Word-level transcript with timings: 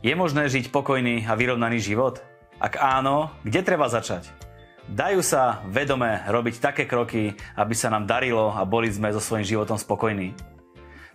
Je 0.00 0.16
možné 0.16 0.48
žiť 0.48 0.72
pokojný 0.72 1.28
a 1.28 1.36
vyrovnaný 1.36 1.76
život? 1.76 2.24
Ak 2.56 2.80
áno, 2.80 3.28
kde 3.44 3.60
treba 3.60 3.84
začať? 3.84 4.32
Dajú 4.88 5.20
sa 5.20 5.60
vedome 5.68 6.24
robiť 6.24 6.56
také 6.56 6.88
kroky, 6.88 7.36
aby 7.54 7.74
sa 7.76 7.92
nám 7.92 8.08
darilo 8.08 8.50
a 8.50 8.64
boli 8.64 8.88
sme 8.88 9.12
so 9.12 9.20
svojím 9.20 9.44
životom 9.44 9.76
spokojní? 9.76 10.32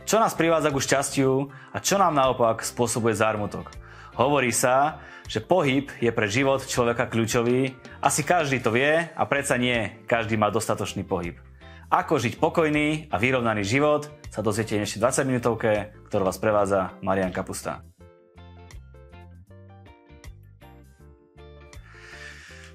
Čo 0.05 0.21
nás 0.21 0.37
privádza 0.37 0.69
ku 0.69 0.77
šťastiu 0.77 1.49
a 1.73 1.77
čo 1.81 1.97
nám 1.97 2.13
naopak 2.13 2.61
spôsobuje 2.61 3.17
zármutok? 3.17 3.73
Hovorí 4.15 4.53
sa, 4.53 5.01
že 5.25 5.41
pohyb 5.41 5.89
je 5.97 6.13
pre 6.13 6.29
život 6.29 6.63
človeka 6.63 7.09
kľúčový. 7.09 7.73
Asi 8.05 8.21
každý 8.21 8.61
to 8.61 8.69
vie 8.69 9.11
a 9.11 9.23
predsa 9.25 9.57
nie 9.57 9.97
každý 10.05 10.37
má 10.37 10.53
dostatočný 10.53 11.01
pohyb. 11.01 11.41
Ako 11.85 12.17
žiť 12.17 12.41
pokojný 12.41 13.13
a 13.13 13.21
vyrovnaný 13.21 13.61
život 13.61 14.09
sa 14.33 14.41
dozviete 14.41 14.81
ešte 14.81 14.97
20 14.97 15.29
minútovke, 15.29 15.93
ktorú 16.09 16.25
vás 16.25 16.41
prevádza 16.41 16.97
Marian 17.05 17.29
Kapusta. 17.29 17.85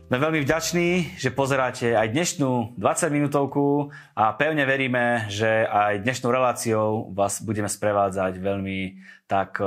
Sme 0.06 0.14
veľmi 0.14 0.46
vďační, 0.46 1.18
že 1.18 1.34
pozeráte 1.34 1.98
aj 1.98 2.06
dnešnú 2.14 2.78
20 2.78 3.10
minútovku 3.10 3.90
a 4.14 4.30
pevne 4.38 4.62
veríme, 4.62 5.26
že 5.26 5.66
aj 5.66 6.06
dnešnou 6.06 6.30
reláciou 6.30 7.10
vás 7.10 7.42
budeme 7.42 7.70
sprevádzať 7.70 8.38
veľmi 8.38 8.78
tak 9.30 9.62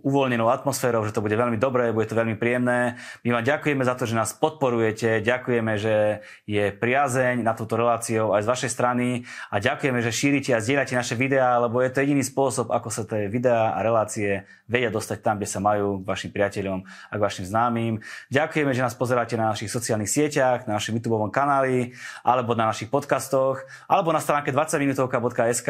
uvoľnenou 0.00 0.48
atmosférou, 0.48 1.04
že 1.04 1.12
to 1.12 1.20
bude 1.20 1.36
veľmi 1.36 1.60
dobré, 1.60 1.92
bude 1.92 2.08
to 2.08 2.16
veľmi 2.16 2.40
príjemné. 2.40 2.96
My 3.28 3.36
vám 3.36 3.44
ďakujeme 3.44 3.84
za 3.84 3.92
to, 3.92 4.08
že 4.08 4.16
nás 4.16 4.32
podporujete, 4.32 5.20
ďakujeme, 5.20 5.76
že 5.76 6.24
je 6.48 6.72
priazeň 6.72 7.44
na 7.44 7.52
túto 7.52 7.76
reláciou 7.76 8.32
aj 8.32 8.48
z 8.48 8.50
vašej 8.56 8.70
strany 8.72 9.28
a 9.52 9.60
ďakujeme, 9.60 10.00
že 10.00 10.08
šírite 10.08 10.56
a 10.56 10.64
zdieľate 10.64 10.96
naše 10.96 11.12
videá, 11.12 11.60
lebo 11.60 11.84
je 11.84 11.92
to 11.92 12.00
jediný 12.00 12.24
spôsob, 12.24 12.72
ako 12.72 12.88
sa 12.88 13.04
tie 13.04 13.28
videá 13.28 13.76
a 13.76 13.84
relácie 13.84 14.48
vedia 14.64 14.88
dostať 14.88 15.18
tam, 15.20 15.36
kde 15.36 15.50
sa 15.50 15.60
majú 15.60 16.00
k 16.00 16.08
vašim 16.08 16.30
priateľom 16.32 16.80
a 16.86 17.12
k 17.12 17.20
vašim 17.20 17.44
známym. 17.44 18.00
Ďakujeme, 18.32 18.72
že 18.72 18.80
nás 18.80 18.96
pozeráte 18.96 19.36
na 19.36 19.52
našich 19.52 19.68
sociálnych 19.68 20.08
sieťach, 20.08 20.64
na 20.64 20.80
našom 20.80 20.96
YouTube 20.96 21.20
kanáli, 21.28 21.92
alebo 22.24 22.56
na 22.56 22.70
našich 22.70 22.88
podcastoch, 22.88 23.60
alebo 23.90 24.14
na 24.14 24.22
stránke 24.22 24.54
20minutovka.sk, 24.54 25.68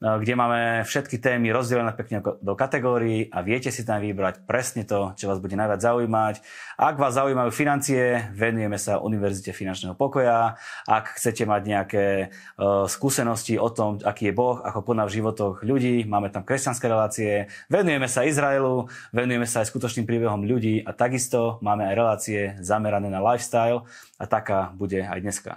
kde 0.00 0.32
máme 0.34 0.82
všetky 0.88 1.20
témy 1.20 1.52
rozdelené 1.52 1.92
pekne 1.92 2.24
do 2.40 2.56
kategórií 2.56 3.28
a 3.28 3.44
viete 3.44 3.68
si 3.68 3.84
tam 3.84 4.00
vybrať 4.00 4.48
presne 4.48 4.88
to, 4.88 5.12
čo 5.14 5.28
vás 5.28 5.38
bude 5.38 5.54
najviac 5.56 5.80
zaujímať. 5.80 6.34
Ak 6.80 6.96
vás 6.96 7.16
zaujímajú 7.16 7.52
financie, 7.52 8.32
venujeme 8.32 8.80
sa 8.80 9.00
Univerzite 9.00 9.52
finančného 9.52 9.94
pokoja. 9.94 10.56
Ak 10.88 11.20
chcete 11.20 11.44
mať 11.44 11.62
nejaké 11.68 12.06
uh, 12.28 12.88
skúsenosti 12.88 13.60
o 13.60 13.68
tom, 13.68 14.00
aký 14.00 14.32
je 14.32 14.34
Boh, 14.34 14.58
ako 14.60 14.92
koná 14.92 15.04
v 15.04 15.20
životoch 15.20 15.62
ľudí, 15.62 16.08
máme 16.08 16.32
tam 16.32 16.42
kresťanské 16.42 16.88
relácie. 16.88 17.52
Venujeme 17.68 18.08
sa 18.08 18.24
Izraelu, 18.24 18.88
venujeme 19.12 19.44
sa 19.44 19.62
aj 19.62 19.70
skutočným 19.70 20.08
príbehom 20.08 20.42
ľudí 20.42 20.82
a 20.82 20.90
takisto 20.96 21.60
máme 21.60 21.86
aj 21.86 21.94
relácie 21.94 22.40
zamerané 22.58 23.12
na 23.12 23.22
lifestyle 23.22 23.84
a 24.16 24.24
taká 24.26 24.72
bude 24.74 25.04
aj 25.04 25.20
dneska. 25.20 25.52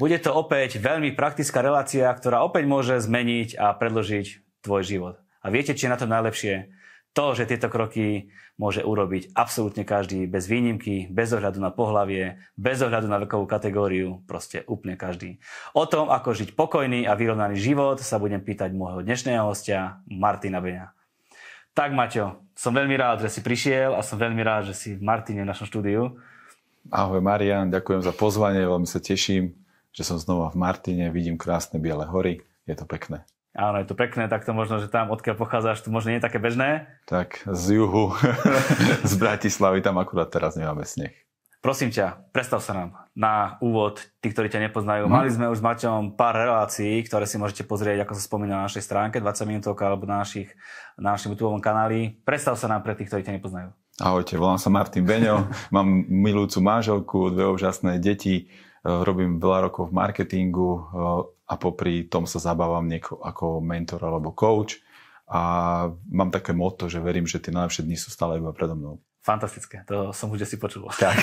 Bude 0.00 0.18
to 0.18 0.34
opäť 0.34 0.82
veľmi 0.82 1.14
praktická 1.14 1.62
relácia, 1.62 2.08
ktorá 2.10 2.42
opäť 2.42 2.64
môže 2.66 2.96
zmeniť 2.98 3.54
a 3.60 3.76
predložiť 3.76 4.26
tvoj 4.64 4.82
život. 4.82 5.21
A 5.42 5.50
viete, 5.50 5.74
či 5.74 5.90
je 5.90 5.92
na 5.92 5.98
tom 5.98 6.10
najlepšie? 6.10 6.70
To, 7.12 7.36
že 7.36 7.44
tieto 7.44 7.68
kroky 7.68 8.32
môže 8.56 8.80
urobiť 8.80 9.36
absolútne 9.36 9.84
každý, 9.84 10.24
bez 10.24 10.48
výnimky, 10.48 11.12
bez 11.12 11.28
ohľadu 11.36 11.60
na 11.60 11.68
pohlavie, 11.68 12.40
bez 12.56 12.80
ohľadu 12.80 13.04
na 13.04 13.20
vekovú 13.20 13.44
kategóriu, 13.44 14.24
proste 14.24 14.64
úplne 14.64 14.96
každý. 14.96 15.36
O 15.76 15.84
tom, 15.84 16.08
ako 16.08 16.32
žiť 16.32 16.56
pokojný 16.56 17.04
a 17.04 17.12
vyrovnaný 17.12 17.60
život, 17.60 18.00
sa 18.00 18.16
budem 18.16 18.40
pýtať 18.40 18.72
môjho 18.72 19.04
dnešného 19.04 19.44
hostia, 19.44 20.00
Martina 20.08 20.64
Beňa. 20.64 20.96
Tak, 21.76 21.92
Maťo, 21.92 22.48
som 22.56 22.72
veľmi 22.72 22.96
rád, 22.96 23.28
že 23.28 23.32
si 23.32 23.40
prišiel 23.44 23.92
a 23.92 24.00
som 24.00 24.16
veľmi 24.16 24.40
rád, 24.40 24.72
že 24.72 24.74
si 24.76 24.88
v 24.96 25.04
Martine 25.04 25.44
v 25.44 25.50
našom 25.52 25.68
štúdiu. 25.68 26.16
Ahoj 26.88 27.20
Marian, 27.20 27.68
ďakujem 27.68 28.00
za 28.00 28.12
pozvanie, 28.16 28.64
veľmi 28.64 28.88
sa 28.88 29.04
teším, 29.04 29.52
že 29.92 30.04
som 30.04 30.16
znova 30.16 30.48
v 30.48 30.60
Martine, 30.60 31.12
vidím 31.12 31.36
krásne 31.36 31.76
biele 31.76 32.08
hory, 32.08 32.40
je 32.64 32.74
to 32.76 32.88
pekné. 32.88 33.24
Áno, 33.52 33.76
je 33.84 33.86
to 33.88 33.92
pekné, 33.92 34.32
tak 34.32 34.48
to 34.48 34.56
možno, 34.56 34.80
že 34.80 34.88
tam, 34.88 35.12
odkiaľ 35.12 35.36
pochádzaš, 35.36 35.84
to 35.84 35.92
možno 35.92 36.08
nie 36.08 36.18
je 36.20 36.24
také 36.24 36.40
bežné. 36.40 36.88
Tak 37.04 37.44
z 37.44 37.76
juhu, 37.76 38.16
z 39.10 39.14
Bratislavy, 39.20 39.84
tam 39.84 40.00
akurát 40.00 40.32
teraz 40.32 40.56
nemáme 40.56 40.88
sneh. 40.88 41.12
Prosím 41.62 41.94
ťa, 41.94 42.32
predstav 42.34 42.58
sa 42.58 42.72
nám 42.74 42.88
na 43.14 43.60
úvod, 43.62 44.02
tí, 44.18 44.32
ktorí 44.32 44.50
ťa 44.50 44.66
nepoznajú. 44.66 45.06
Hmm. 45.06 45.14
Mali 45.14 45.30
sme 45.30 45.46
už 45.52 45.60
s 45.60 45.64
Maťom 45.68 46.18
pár 46.18 46.34
relácií, 46.34 47.04
ktoré 47.06 47.28
si 47.28 47.38
môžete 47.38 47.62
pozrieť, 47.68 48.02
ako 48.02 48.18
sa 48.18 48.22
spomína 48.24 48.58
na 48.58 48.66
našej 48.66 48.82
stránke, 48.82 49.22
20 49.22 49.46
minútovka 49.46 49.86
alebo 49.86 50.08
na, 50.08 50.24
našich, 50.24 50.50
na 50.98 51.14
našom 51.14 51.36
YouTube 51.36 51.54
kanáli. 51.62 52.18
Predstav 52.24 52.58
sa 52.58 52.66
nám 52.66 52.82
pre 52.82 52.98
tých, 52.98 53.12
ktorí 53.12 53.22
ťa 53.22 53.36
nepoznajú. 53.38 53.70
Ahojte, 54.00 54.40
volám 54.40 54.58
sa 54.58 54.72
Martin 54.72 55.04
Beňo, 55.04 55.46
mám 55.76 55.86
milujúcu 56.08 56.58
manželku, 56.64 57.30
dve 57.30 57.46
úžasné 57.52 58.00
deti, 58.02 58.50
robím 58.82 59.38
veľa 59.38 59.70
rokov 59.70 59.92
v 59.92 60.02
marketingu, 60.02 60.70
a 61.52 61.54
popri 61.60 62.08
tom 62.08 62.24
sa 62.24 62.40
zabávam 62.40 62.88
nieko, 62.88 63.20
ako 63.20 63.60
mentor 63.60 64.00
alebo 64.00 64.32
coach 64.32 64.80
a 65.28 65.40
mám 66.08 66.32
také 66.32 66.56
motto, 66.56 66.88
že 66.88 67.04
verím, 67.04 67.28
že 67.28 67.40
tie 67.40 67.52
najlepšie 67.52 67.84
dni 67.84 67.96
sú 68.00 68.08
stále 68.08 68.40
iba 68.40 68.56
predo 68.56 68.72
mnou. 68.72 68.96
Fantastické, 69.22 69.86
to 69.86 70.10
som 70.10 70.34
už 70.34 70.42
si 70.50 70.58
počul. 70.58 70.90
Tak. 70.98 71.14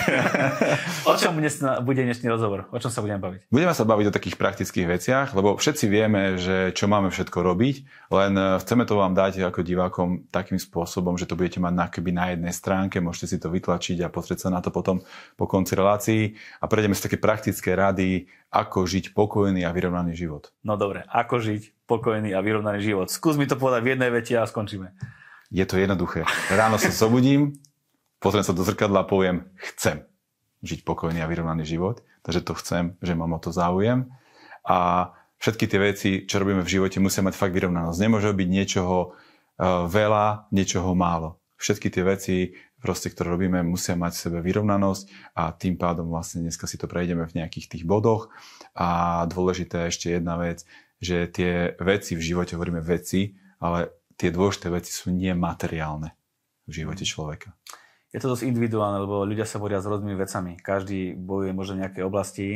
o 1.11 1.19
čom 1.19 1.35
dnes 1.35 1.59
bude 1.83 1.99
dnešný 1.99 2.31
rozhovor? 2.31 2.71
O 2.71 2.79
čom 2.79 2.87
sa 2.87 3.03
budeme 3.03 3.19
baviť? 3.19 3.51
Budeme 3.51 3.75
sa 3.75 3.83
baviť 3.83 4.07
o 4.07 4.15
takých 4.15 4.39
praktických 4.39 4.87
veciach, 4.87 5.27
lebo 5.35 5.59
všetci 5.59 5.91
vieme, 5.91 6.39
že 6.39 6.71
čo 6.71 6.87
máme 6.87 7.11
všetko 7.11 7.43
robiť, 7.43 7.75
len 8.15 8.39
e, 8.39 8.55
chceme 8.63 8.87
to 8.87 8.95
vám 8.95 9.11
dať 9.11 9.43
ako 9.43 9.67
divákom 9.67 10.31
takým 10.31 10.55
spôsobom, 10.55 11.19
že 11.19 11.27
to 11.27 11.35
budete 11.35 11.59
mať 11.59 11.73
na, 11.75 11.85
keby 11.91 12.15
na 12.15 12.25
jednej 12.31 12.55
stránke, 12.55 13.03
môžete 13.03 13.35
si 13.35 13.37
to 13.43 13.51
vytlačiť 13.51 13.99
a 13.99 14.07
pozrieť 14.07 14.47
sa 14.47 14.55
na 14.55 14.63
to 14.63 14.71
potom 14.71 15.03
po 15.35 15.43
konci 15.43 15.75
relácií 15.75 16.39
a 16.63 16.71
prejdeme 16.71 16.95
z 16.95 17.03
také 17.03 17.19
praktické 17.19 17.75
rady, 17.75 18.31
ako 18.47 18.87
žiť 18.87 19.11
pokojný 19.11 19.67
a 19.67 19.75
vyrovnaný 19.75 20.15
život. 20.15 20.55
No 20.63 20.79
dobre, 20.79 21.03
ako 21.11 21.43
žiť 21.43 21.83
pokojný 21.83 22.31
a 22.31 22.39
vyrovnaný 22.39 22.79
život. 22.79 23.11
Skús 23.11 23.35
mi 23.35 23.43
to 23.43 23.59
povedať 23.59 23.83
v 23.83 23.91
jednej 23.91 24.07
vete 24.07 24.39
a 24.39 24.47
skončíme. 24.47 24.95
Je 25.51 25.67
to 25.67 25.75
jednoduché. 25.75 26.23
Ráno 26.47 26.79
sa 26.79 26.93
zobudím, 26.95 27.59
pozriem 28.19 28.43
sa 28.43 28.55
do 28.55 28.63
zrkadla 28.63 29.03
a 29.03 29.09
poviem, 29.09 29.47
chcem 29.73 30.03
žiť 30.59 30.83
pokojný 30.83 31.23
a 31.23 31.29
vyrovnaný 31.31 31.63
život, 31.63 32.03
takže 32.23 32.43
to 32.43 32.53
chcem, 32.59 32.83
že 32.99 33.15
mám 33.15 33.31
o 33.31 33.39
to 33.39 33.55
záujem. 33.55 34.11
A 34.67 35.11
všetky 35.39 35.65
tie 35.71 35.79
veci, 35.79 36.09
čo 36.27 36.43
robíme 36.43 36.61
v 36.61 36.71
živote, 36.79 36.99
musia 36.99 37.23
mať 37.23 37.39
fakt 37.39 37.55
vyrovnanosť. 37.55 37.99
Nemôže 38.03 38.35
byť 38.35 38.49
niečoho 38.51 39.15
uh, 39.15 39.87
veľa, 39.87 40.51
niečoho 40.51 40.91
málo. 40.93 41.39
Všetky 41.59 41.87
tie 41.91 42.03
veci, 42.03 42.35
proste, 42.79 43.11
ktoré 43.11 43.35
robíme, 43.35 43.63
musia 43.63 43.95
mať 43.95 44.15
v 44.15 44.23
sebe 44.27 44.39
vyrovnanosť 44.43 45.35
a 45.35 45.51
tým 45.51 45.75
pádom 45.75 46.07
vlastne 46.11 46.43
dneska 46.43 46.67
si 46.67 46.79
to 46.79 46.87
prejdeme 46.87 47.27
v 47.27 47.35
nejakých 47.39 47.67
tých 47.75 47.83
bodoch. 47.83 48.31
A 48.75 49.23
dôležité 49.27 49.87
ešte 49.87 50.11
jedna 50.11 50.39
vec, 50.39 50.63
že 50.99 51.27
tie 51.27 51.75
veci 51.79 52.15
v 52.15 52.23
živote, 52.23 52.55
hovoríme 52.55 52.83
veci, 52.83 53.35
ale 53.59 53.91
tie 54.15 54.31
dôležité 54.31 54.71
veci 54.71 54.91
sú 54.91 55.11
nemateriálne 55.11 56.15
v 56.67 56.71
živote 56.71 57.03
človeka 57.03 57.55
je 58.09 58.19
to 58.19 58.31
dosť 58.33 58.49
individuálne, 58.49 59.05
lebo 59.05 59.21
ľudia 59.21 59.45
sa 59.45 59.61
boria 59.61 59.77
s 59.77 59.85
rôznymi 59.85 60.17
vecami. 60.17 60.51
Každý 60.57 61.13
bojuje 61.13 61.53
možno 61.53 61.77
v 61.77 61.81
nejakej 61.85 62.03
oblasti 62.05 62.47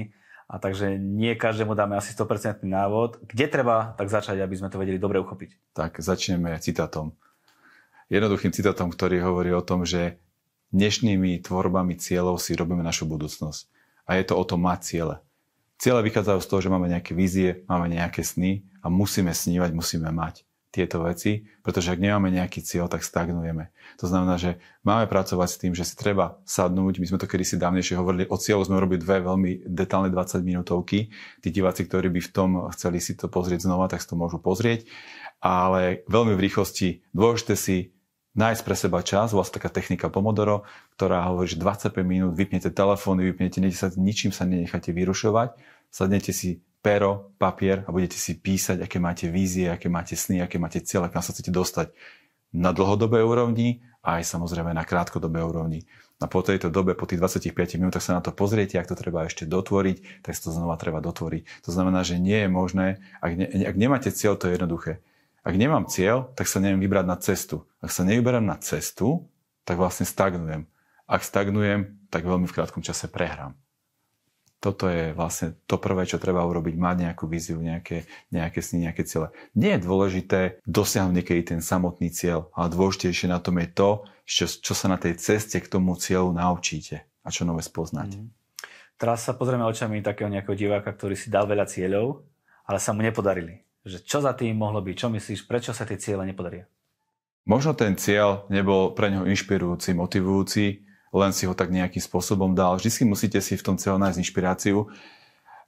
a 0.50 0.58
takže 0.58 0.97
nie 0.97 1.38
každému 1.38 1.78
dáme 1.78 1.94
asi 1.94 2.18
100% 2.18 2.66
návod. 2.66 3.22
Kde 3.22 3.46
treba 3.46 3.94
tak 3.94 4.09
začať, 4.09 4.42
aby 4.42 4.56
sme 4.58 4.74
to 4.74 4.81
vedeli 4.81 4.97
dobre 4.97 5.22
uchopiť? 5.22 5.78
Tak 5.78 6.02
začneme 6.02 6.58
citátom. 6.58 7.13
Jednoduchým 8.09 8.50
citátom, 8.50 8.90
ktorý 8.90 9.22
hovorí 9.22 9.53
o 9.53 9.62
tom, 9.62 9.86
že 9.86 10.18
dnešnými 10.74 11.42
tvorbami 11.46 12.02
cieľov 12.02 12.42
si 12.42 12.58
robíme 12.58 12.81
našu 12.81 13.06
budúcnosť. 13.06 13.69
A 14.09 14.18
je 14.18 14.25
to 14.25 14.34
o 14.36 14.44
tom 14.44 14.66
mať 14.66 14.80
ciele. 14.84 15.16
Ciele 15.78 16.02
vychádzajú 16.02 16.40
z 16.42 16.50
toho, 16.50 16.59
že 16.66 16.72
máme 16.74 16.90
nejaké 16.90 17.13
vízie, 17.13 17.62
máme 17.69 17.94
nejaké 17.94 18.25
sny 18.25 18.66
a 18.81 18.89
musíme 18.89 19.31
snívať, 19.31 19.69
musíme 19.72 20.10
mať 20.10 20.44
tieto 20.74 21.06
veci, 21.06 21.46
pretože 21.62 21.94
ak 21.94 22.02
nemáme 22.02 22.34
nejaký 22.34 22.66
cieľ, 22.66 22.90
tak 22.90 23.06
stagnujeme. 23.06 23.70
To 24.02 24.10
znamená, 24.10 24.42
že 24.42 24.58
máme 24.81 25.06
pracovať 25.06 25.48
s 25.54 25.60
tým, 25.62 25.74
že 25.78 25.86
si 25.86 25.94
treba 25.94 26.42
sadnúť. 26.50 26.98
My 26.98 27.06
sme 27.14 27.22
to 27.22 27.30
kedysi 27.30 27.62
dávnejšie 27.62 27.94
hovorili, 27.94 28.25
o 28.25 28.42
cieľu 28.42 28.66
sme 28.66 28.81
robili 28.81 28.98
dve 28.98 29.22
veľmi 29.22 29.70
detálne 29.70 30.10
20 30.10 30.42
minútovky. 30.42 31.14
Tí 31.46 31.48
diváci, 31.54 31.86
ktorí 31.86 32.10
by 32.10 32.22
v 32.25 32.34
tom 32.34 32.50
chceli 32.74 32.98
si 32.98 33.14
to 33.14 33.30
pozrieť 33.30 33.70
znova, 33.70 33.86
tak 33.86 34.02
si 34.02 34.10
to 34.10 34.18
môžu 34.18 34.42
pozrieť. 34.42 34.90
Ale 35.46 36.02
veľmi 36.10 36.34
v 36.34 36.44
rýchlosti 36.50 37.06
dôležité 37.14 37.54
si 37.54 37.94
nájsť 38.34 38.62
pre 38.66 38.74
seba 38.74 39.00
čas, 39.06 39.30
vlastne 39.30 39.62
taká 39.62 39.69
technika 39.69 40.10
Pomodoro, 40.10 40.66
ktorá 40.98 41.30
hovorí, 41.30 41.54
že 41.54 41.62
25 41.62 42.02
minút 42.02 42.34
vypnete 42.34 42.74
telefóny, 42.74 43.30
vypnete, 43.30 43.62
ničím 44.02 44.34
sa 44.34 44.50
nenecháte 44.50 44.90
vyrušovať, 44.90 45.54
sadnete 45.94 46.34
si 46.34 46.66
pero, 46.83 47.31
papier 47.39 47.88
a 47.88 47.89
budete 47.95 48.19
si 48.19 48.35
písať, 48.35 48.83
aké 48.83 49.00
máte 49.00 49.31
vízie, 49.31 49.71
aké 49.71 49.88
máte 49.88 50.19
sny, 50.19 50.44
aké 50.44 50.59
máte 50.59 50.83
cieľe, 50.83 51.07
kam 51.07 51.24
sa 51.24 51.31
chcete 51.31 51.50
dostať 51.50 51.95
na 52.51 52.75
dlhodobej 52.75 53.24
úrovni 53.24 53.81
a 54.03 54.19
aj 54.19 54.27
samozrejme 54.27 54.75
na 54.75 54.83
krátkodobej 54.83 55.47
úrovni. 55.47 55.88
A 56.19 56.27
po 56.27 56.44
tejto 56.44 56.68
dobe, 56.68 56.95
po 56.95 57.07
tých 57.07 57.19
25 57.19 57.80
minútach 57.80 58.03
sa 58.03 58.15
na 58.15 58.21
to 58.24 58.35
pozriete, 58.35 58.75
ak 58.75 58.88
to 58.88 59.00
treba 59.00 59.24
ešte 59.27 59.47
dotvoriť, 59.47 60.24
tak 60.24 60.35
to 60.35 60.51
znova 60.51 60.75
treba 60.75 61.00
dotvoriť. 61.00 61.63
To 61.68 61.69
znamená, 61.71 62.03
že 62.03 62.19
nie 62.19 62.47
je 62.47 62.50
možné, 62.51 62.88
ak, 63.19 63.31
ne, 63.35 63.47
ak 63.47 63.75
nemáte 63.75 64.12
cieľ, 64.12 64.35
to 64.35 64.51
je 64.51 64.56
jednoduché. 64.59 65.00
Ak 65.44 65.56
nemám 65.56 65.88
cieľ, 65.91 66.31
tak 66.35 66.47
sa 66.47 66.63
neviem 66.63 66.80
vybrať 66.80 67.06
na 67.07 67.18
cestu. 67.19 67.68
Ak 67.83 67.91
sa 67.91 68.07
nevyberám 68.07 68.44
na 68.44 68.56
cestu, 68.59 69.27
tak 69.68 69.75
vlastne 69.80 70.07
stagnujem. 70.07 70.68
Ak 71.03 71.27
stagnujem, 71.27 72.00
tak 72.07 72.24
veľmi 72.24 72.47
v 72.47 72.56
krátkom 72.56 72.80
čase 72.80 73.12
prehrám. 73.12 73.56
Toto 74.63 74.88
je 74.88 75.12
vlastne 75.12 75.60
to 75.68 75.75
prvé, 75.75 76.07
čo 76.07 76.15
treba 76.15 76.39
urobiť, 76.48 76.80
mať 76.80 76.95
nejakú 77.04 77.27
víziu, 77.27 77.60
nejaké, 77.60 78.07
nejaké 78.31 78.63
sny, 78.63 78.88
nejaké 78.88 79.04
ciele. 79.04 79.27
Nie 79.60 79.75
je 79.75 79.83
dôležité 79.83 80.63
dosiahnuť 80.63 81.19
niekedy 81.19 81.42
ten 81.44 81.60
samotný 81.60 82.07
cieľ, 82.15 82.48
ale 82.56 82.71
dôležitejšie 82.71 83.27
na 83.27 83.44
tom 83.44 83.60
je 83.60 83.68
to, 83.68 83.89
čo, 84.24 84.48
čo 84.48 84.71
sa 84.71 84.88
na 84.88 84.95
tej 84.95 85.19
ceste 85.19 85.60
k 85.60 85.68
tomu 85.68 86.00
cieľu 86.00 86.31
naučíte 86.31 87.04
a 87.04 87.27
čo 87.27 87.44
nové 87.44 87.60
spoznáte. 87.60 88.15
Mm. 88.15 88.31
Teraz 88.95 89.27
sa 89.27 89.36
pozrieme 89.36 89.68
očami 89.68 90.00
takého 90.00 90.31
nejakého 90.31 90.56
diváka, 90.56 90.95
ktorý 90.95 91.19
si 91.19 91.27
dal 91.27 91.44
veľa 91.44 91.68
cieľov, 91.68 92.24
ale 92.63 92.80
sa 92.80 92.95
mu 92.95 93.04
nepodarili. 93.04 93.59
Že 93.83 94.00
čo 94.07 94.18
za 94.24 94.31
tým 94.31 94.56
mohlo 94.56 94.80
byť? 94.80 94.95
Čo 94.95 95.12
myslíš, 95.12 95.44
prečo 95.44 95.75
sa 95.75 95.83
tie 95.83 96.00
ciele 96.00 96.24
nepodaria? 96.24 96.71
Možno 97.44 97.75
ten 97.75 98.00
cieľ 98.00 98.48
nebol 98.48 98.95
pre 98.95 99.12
neho 99.12 99.27
inšpirujúci, 99.27 99.92
motivujúci, 99.92 100.88
len 101.13 101.31
si 101.31 101.45
ho 101.45 101.54
tak 101.54 101.69
nejakým 101.69 102.01
spôsobom 102.01 102.57
dal. 102.57 102.75
Vždy 102.75 103.06
musíte 103.06 103.38
si 103.39 103.54
v 103.54 103.65
tom 103.65 103.77
cieľu 103.77 104.01
nájsť 104.01 104.19
inšpiráciu. 104.19 104.89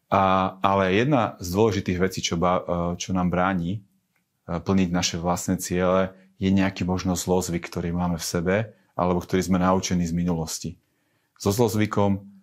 A, 0.10 0.58
ale 0.62 0.98
jedna 0.98 1.38
z 1.38 1.48
dôležitých 1.54 1.98
vecí, 2.02 2.20
čo, 2.26 2.38
ba, 2.38 2.62
čo 2.98 3.14
nám 3.14 3.30
bráni 3.30 3.80
e, 3.80 4.60
plniť 4.62 4.90
naše 4.94 5.16
vlastné 5.18 5.58
ciele, 5.58 6.14
je 6.38 6.50
nejaký 6.50 6.86
možno 6.86 7.18
zlozvyk, 7.18 7.66
ktorý 7.70 7.94
máme 7.94 8.22
v 8.22 8.26
sebe, 8.26 8.56
alebo 8.94 9.22
ktorý 9.22 9.42
sme 9.46 9.58
naučení 9.62 10.06
z 10.06 10.14
minulosti. 10.14 10.70
So 11.42 11.54
zlozvykom 11.54 12.36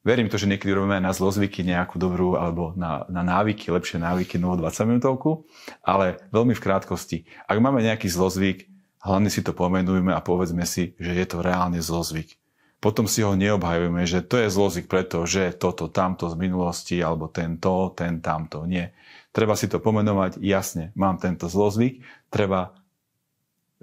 Verím 0.00 0.32
to, 0.32 0.40
že 0.40 0.48
niekedy 0.48 0.72
robíme 0.72 0.96
na 0.96 1.12
zlozvyky 1.12 1.60
nejakú 1.60 2.00
dobrú, 2.00 2.32
alebo 2.32 2.72
na, 2.72 3.04
na 3.12 3.20
návyky, 3.20 3.68
lepšie 3.68 4.00
návyky, 4.00 4.40
novú 4.40 4.64
20 4.64 4.88
minútovku, 4.88 5.44
ale 5.84 6.24
veľmi 6.32 6.56
v 6.56 6.64
krátkosti. 6.64 7.28
Ak 7.44 7.60
máme 7.60 7.84
nejaký 7.84 8.08
zlozvyk, 8.08 8.64
hlavne 9.04 9.28
si 9.28 9.44
to 9.44 9.52
pomenujme 9.52 10.08
a 10.16 10.24
povedzme 10.24 10.64
si, 10.64 10.96
že 10.96 11.12
je 11.12 11.26
to 11.28 11.44
reálne 11.44 11.76
zlozvyk. 11.84 12.39
Potom 12.80 13.04
si 13.04 13.20
ho 13.20 13.36
neobhajujeme, 13.36 14.08
že 14.08 14.24
to 14.24 14.40
je 14.40 14.48
zlozvyk 14.48 14.88
preto, 14.88 15.28
že 15.28 15.52
toto, 15.52 15.92
tamto 15.92 16.32
z 16.32 16.36
minulosti, 16.40 16.96
alebo 16.96 17.28
tento, 17.28 17.92
ten, 17.92 18.24
tamto. 18.24 18.64
Nie. 18.64 18.96
Treba 19.36 19.52
si 19.52 19.68
to 19.68 19.78
pomenovať 19.84 20.40
jasne. 20.40 20.88
Mám 20.96 21.20
tento 21.20 21.44
zlozvyk, 21.46 22.00
treba 22.32 22.72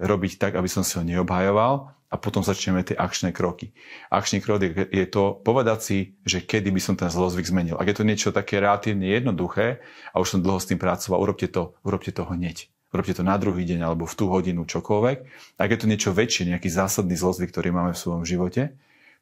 robiť 0.02 0.42
tak, 0.42 0.58
aby 0.58 0.66
som 0.66 0.82
si 0.82 0.98
ho 0.98 1.06
neobhajoval 1.06 1.94
a 2.08 2.14
potom 2.16 2.40
začneme 2.40 2.80
tie 2.82 2.96
akčné 2.96 3.30
kroky. 3.30 3.70
Akčný 4.08 4.40
krok 4.40 4.64
je, 4.64 5.06
to 5.06 5.36
povedať 5.46 5.78
si, 5.78 5.98
že 6.24 6.40
kedy 6.40 6.72
by 6.72 6.80
som 6.80 6.94
ten 6.96 7.12
zlozvyk 7.12 7.46
zmenil. 7.46 7.76
Ak 7.76 7.86
je 7.86 7.96
to 8.00 8.08
niečo 8.08 8.32
také 8.32 8.58
relatívne 8.58 9.06
jednoduché 9.06 9.84
a 10.10 10.18
už 10.18 10.38
som 10.38 10.40
dlho 10.40 10.58
s 10.58 10.66
tým 10.66 10.80
pracoval, 10.80 11.20
urobte 11.20 11.46
to, 11.46 11.76
urobte 11.84 12.10
to 12.10 12.24
hneď. 12.24 12.72
Urobte 12.88 13.12
to 13.12 13.20
na 13.20 13.36
druhý 13.36 13.68
deň 13.68 13.84
alebo 13.84 14.08
v 14.08 14.16
tú 14.16 14.32
hodinu 14.32 14.64
čokoľvek. 14.64 15.18
Ak 15.60 15.68
je 15.68 15.78
to 15.78 15.86
niečo 15.86 16.10
väčšie, 16.16 16.48
nejaký 16.48 16.72
zásadný 16.72 17.12
zlozvyk, 17.20 17.52
ktorý 17.52 17.68
máme 17.68 17.92
v 17.92 18.00
svojom 18.00 18.24
živote, 18.24 18.72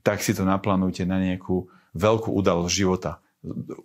tak 0.06 0.23
si 0.23 0.31
to 0.31 0.47
naplánujte 0.47 1.03
na 1.03 1.19
nejakú 1.19 1.67
veľkú 1.99 2.31
udalosť 2.31 2.70
života. 2.70 3.19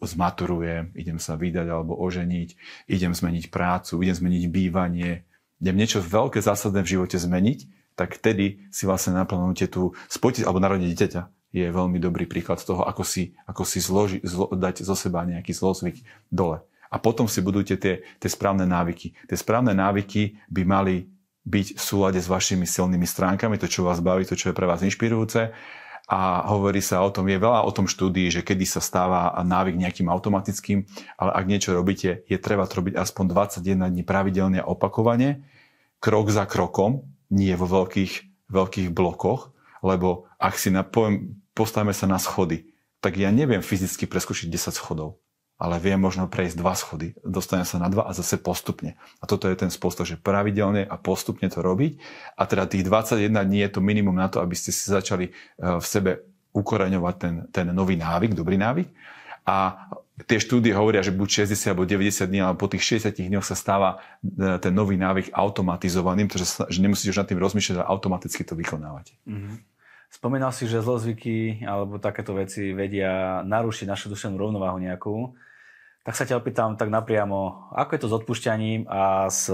Zmaturujem, 0.05 0.93
idem 0.93 1.17
sa 1.17 1.33
vydať 1.33 1.65
alebo 1.65 1.97
oženiť, 1.97 2.49
idem 2.85 3.17
zmeniť 3.17 3.49
prácu, 3.49 3.97
idem 4.05 4.13
zmeniť 4.13 4.43
bývanie, 4.53 5.25
idem 5.57 5.75
niečo 5.77 5.97
veľké 5.97 6.37
zásadné 6.37 6.85
v 6.85 6.91
živote 6.97 7.17
zmeniť 7.17 7.81
tak 7.95 8.17
vtedy 8.17 8.65
si 8.71 8.87
vlastne 8.87 9.13
naplánujete 9.13 9.77
tú 9.77 9.93
spotiť, 10.07 10.47
alebo 10.47 10.63
narodenie 10.63 10.89
dieťaťa 10.89 11.21
je 11.51 11.67
veľmi 11.67 11.99
dobrý 11.99 12.25
príklad 12.25 12.63
toho, 12.63 12.87
ako 12.87 13.03
si, 13.03 13.35
ako 13.43 13.67
si 13.67 13.83
zloži, 13.83 14.23
zlo, 14.23 14.47
dať 14.49 14.87
zo 14.87 14.95
seba 14.95 15.27
nejaký 15.27 15.51
zlozvyk 15.51 15.99
dole. 16.31 16.63
A 16.91 16.97
potom 16.99 17.27
si 17.27 17.43
budujete 17.43 17.75
tie, 17.77 17.93
tie 18.19 18.29
správne 18.31 18.63
návyky. 18.65 19.15
Tie 19.27 19.37
správne 19.37 19.75
návyky 19.75 20.39
by 20.47 20.63
mali 20.63 20.95
byť 21.43 21.75
v 21.75 21.81
súlade 21.81 22.19
s 22.19 22.25
vašimi 22.25 22.65
silnými 22.65 23.05
stránkami, 23.07 23.59
to, 23.59 23.67
čo 23.67 23.83
vás 23.83 23.99
baví, 23.99 24.23
to, 24.23 24.39
čo 24.39 24.51
je 24.51 24.57
pre 24.57 24.67
vás 24.67 24.83
inšpirujúce. 24.83 25.51
A 26.09 26.43
hovorí 26.49 26.83
sa 26.83 27.03
o 27.05 27.09
tom, 27.13 27.29
je 27.29 27.39
veľa 27.39 27.63
o 27.63 27.71
tom 27.71 27.87
štúdii, 27.87 28.33
že 28.33 28.41
kedy 28.43 28.65
sa 28.67 28.83
stáva 28.83 29.31
návyk 29.41 29.79
nejakým 29.79 30.07
automatickým, 30.11 30.83
ale 31.15 31.31
ak 31.31 31.45
niečo 31.47 31.71
robíte, 31.71 32.25
je 32.27 32.37
treba 32.41 32.67
to 32.67 32.83
robiť 32.83 32.99
aspoň 32.99 33.25
21 33.31 33.91
dní 33.91 34.03
pravidelne 34.03 34.59
a 34.59 34.67
opakovane, 34.67 35.45
krok 36.03 36.33
za 36.33 36.43
krokom, 36.49 37.07
nie 37.31 37.55
vo 37.55 37.69
veľkých, 37.69 38.47
veľkých 38.51 38.89
blokoch, 38.91 39.55
lebo 39.85 40.27
ak 40.35 40.59
si 40.59 40.67
na, 40.73 40.83
postavíme 41.55 41.95
sa 41.95 42.09
na 42.11 42.19
schody, 42.19 42.67
tak 42.99 43.15
ja 43.17 43.31
neviem 43.31 43.63
fyzicky 43.63 44.05
preskočiť 44.05 44.51
10 44.51 44.77
schodov, 44.77 45.17
ale 45.61 45.77
viem 45.77 46.01
možno 46.01 46.25
prejsť 46.25 46.57
dva 46.57 46.73
schody, 46.73 47.13
dostanem 47.21 47.69
sa 47.69 47.77
na 47.77 47.85
dva 47.85 48.09
a 48.09 48.17
zase 48.17 48.41
postupne. 48.41 48.97
A 49.21 49.29
toto 49.29 49.45
je 49.45 49.53
ten 49.53 49.69
spôsob, 49.69 50.09
že 50.09 50.17
pravidelne 50.17 50.81
a 50.89 50.97
postupne 50.97 51.45
to 51.53 51.61
robiť. 51.61 52.01
A 52.33 52.49
teda 52.49 52.65
tých 52.65 52.81
21 52.81 53.29
dní 53.45 53.61
je 53.61 53.69
to 53.69 53.85
minimum 53.85 54.17
na 54.17 54.25
to, 54.25 54.41
aby 54.41 54.57
ste 54.57 54.73
si 54.73 54.89
začali 54.89 55.29
eh, 55.29 55.77
v 55.77 55.85
sebe 55.85 56.25
ukoreňovať 56.51 57.15
ten, 57.15 57.35
ten 57.53 57.65
nový 57.69 57.95
návyk, 57.95 58.33
dobrý 58.33 58.57
návyk. 58.57 58.89
A 59.45 59.87
tie 60.27 60.37
štúdie 60.41 60.73
hovoria, 60.75 61.01
že 61.01 61.15
buď 61.15 61.47
60 61.47 61.73
alebo 61.73 61.87
90 61.87 62.29
dní, 62.29 62.39
ale 62.43 62.53
po 62.57 62.69
tých 62.69 62.83
60 63.07 63.31
dňoch 63.31 63.45
sa 63.45 63.55
stáva 63.55 64.03
e, 64.21 64.59
ten 64.61 64.73
nový 64.73 64.99
návyk 64.99 65.33
automatizovaným, 65.33 66.29
pretože 66.29 66.61
že 66.69 66.79
nemusíte 66.83 67.09
už 67.09 67.21
nad 67.23 67.27
tým 67.29 67.41
rozmýšľať, 67.41 67.81
ale 67.81 67.89
automaticky 67.89 68.43
to 68.45 68.53
vykonávate. 68.53 69.17
Mm-hmm. 69.25 69.55
Spomínal 70.11 70.51
si, 70.51 70.67
že 70.67 70.83
zlozvyky 70.83 71.63
alebo 71.63 71.95
takéto 71.95 72.35
veci 72.35 72.75
vedia 72.75 73.41
narušiť 73.47 73.87
našu 73.87 74.11
duševnú 74.11 74.35
rovnováhu 74.35 74.75
nejakú. 74.83 75.31
Tak 76.01 76.17
sa 76.17 76.25
ťa 76.25 76.41
opýtam 76.41 76.81
tak 76.81 76.89
napriamo, 76.89 77.69
ako 77.77 77.91
je 77.93 78.01
to 78.01 78.09
s 78.09 78.17
odpúšťaním 78.17 78.89
a 78.89 79.29
s, 79.29 79.53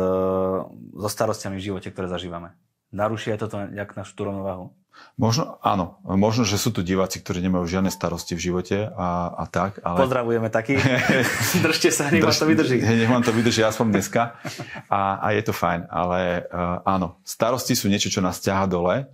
so 0.95 1.09
starostiami 1.11 1.59
v 1.59 1.65
živote, 1.71 1.91
ktoré 1.91 2.07
zažívame? 2.07 2.55
Naruší 2.95 3.35
aj 3.35 3.39
toto 3.43 3.59
nejak 3.67 3.99
našu 3.99 4.15
tú 4.15 4.31
rovnováhu? 4.31 4.71
Možno, 5.19 5.59
áno. 5.59 5.99
Možno, 6.07 6.47
že 6.47 6.55
sú 6.55 6.71
tu 6.71 6.81
diváci, 6.81 7.19
ktorí 7.19 7.43
nemajú 7.43 7.67
žiadne 7.67 7.91
starosti 7.91 8.33
v 8.33 8.49
živote 8.49 8.89
a, 8.95 9.29
a 9.33 9.43
tak. 9.45 9.83
Ale... 9.83 10.07
Pozdravujeme 10.07 10.47
taký. 10.47 10.79
Držte 11.67 11.91
sa, 11.91 12.07
nech 12.07 12.23
vám 12.23 12.33
to 12.33 12.47
vydrží. 12.47 12.77
Nech 13.03 13.11
vám 13.11 13.21
to 13.27 13.35
vydrží 13.35 13.61
aspoň 13.67 13.99
dneska. 13.99 14.39
A, 14.87 15.19
a 15.19 15.27
je 15.35 15.43
to 15.43 15.53
fajn. 15.53 15.91
Ale 15.91 16.47
uh, 16.47 16.79
áno, 16.87 17.19
starosti 17.27 17.75
sú 17.75 17.91
niečo, 17.91 18.07
čo 18.07 18.23
nás 18.23 18.39
ťaha 18.39 18.65
dole. 18.65 19.11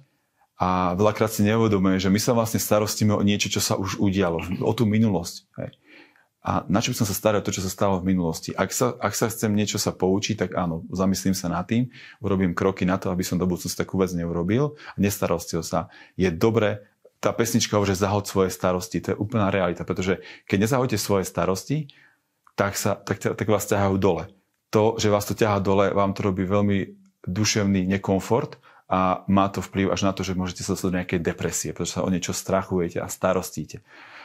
A 0.62 0.94
veľakrát 0.96 1.34
si 1.34 1.44
neuvedomuje, 1.44 1.98
že 2.00 2.14
my 2.14 2.22
sa 2.22 2.32
vlastne 2.32 2.62
starostíme 2.62 3.12
o 3.12 3.26
niečo, 3.26 3.50
čo 3.52 3.60
sa 3.60 3.76
už 3.76 4.00
udialo. 4.00 4.40
O 4.64 4.72
tú 4.72 4.86
minulosť. 4.86 5.50
Hej 5.60 5.83
a 6.44 6.68
na 6.68 6.84
čo 6.84 6.92
by 6.92 7.00
som 7.00 7.08
sa 7.08 7.16
staral 7.16 7.40
to, 7.40 7.56
čo 7.56 7.64
sa 7.64 7.72
stalo 7.72 8.04
v 8.04 8.12
minulosti. 8.12 8.52
Ak 8.52 8.76
sa, 8.76 8.92
ak 9.00 9.16
sa 9.16 9.32
chcem 9.32 9.56
niečo 9.56 9.80
sa 9.80 9.96
poučiť, 9.96 10.36
tak 10.36 10.50
áno, 10.60 10.84
zamyslím 10.92 11.32
sa 11.32 11.48
nad 11.48 11.64
tým, 11.64 11.88
urobím 12.20 12.52
kroky 12.52 12.84
na 12.84 13.00
to, 13.00 13.08
aby 13.16 13.24
som 13.24 13.40
do 13.40 13.48
budúcnosti 13.48 13.80
takú 13.80 13.96
vec 13.96 14.12
neurobil 14.12 14.76
a 14.76 14.98
nestaral 15.00 15.40
sa. 15.40 15.88
Je 16.20 16.28
dobre, 16.28 16.84
tá 17.24 17.32
pesnička 17.32 17.80
hovorí, 17.80 17.96
že 17.96 18.04
zahod 18.04 18.28
svoje 18.28 18.52
starosti. 18.52 19.00
To 19.00 19.16
je 19.16 19.22
úplná 19.24 19.48
realita, 19.48 19.88
pretože 19.88 20.20
keď 20.44 20.68
nezahodíte 20.68 21.00
svoje 21.00 21.24
starosti, 21.24 21.88
tak, 22.60 22.76
sa, 22.76 23.00
tak, 23.00 23.24
tak 23.24 23.48
vás 23.48 23.64
ťahajú 23.64 23.96
dole. 23.96 24.28
To, 24.76 25.00
že 25.00 25.08
vás 25.08 25.24
to 25.24 25.32
ťahá 25.32 25.64
dole, 25.64 25.96
vám 25.96 26.12
to 26.12 26.28
robí 26.28 26.44
veľmi 26.44 26.92
duševný 27.24 27.88
nekomfort 27.88 28.60
a 28.92 29.24
má 29.32 29.48
to 29.48 29.64
vplyv 29.64 29.96
až 29.96 30.04
na 30.04 30.12
to, 30.12 30.28
že 30.28 30.36
môžete 30.36 30.68
sa 30.68 30.76
dostať 30.76 30.88
do 30.92 30.98
nejakej 31.00 31.20
depresie, 31.24 31.72
pretože 31.72 31.96
sa 31.96 32.04
o 32.04 32.12
niečo 32.12 32.36
strachujete 32.36 33.00
a 33.00 33.08
starostíte. 33.08 33.80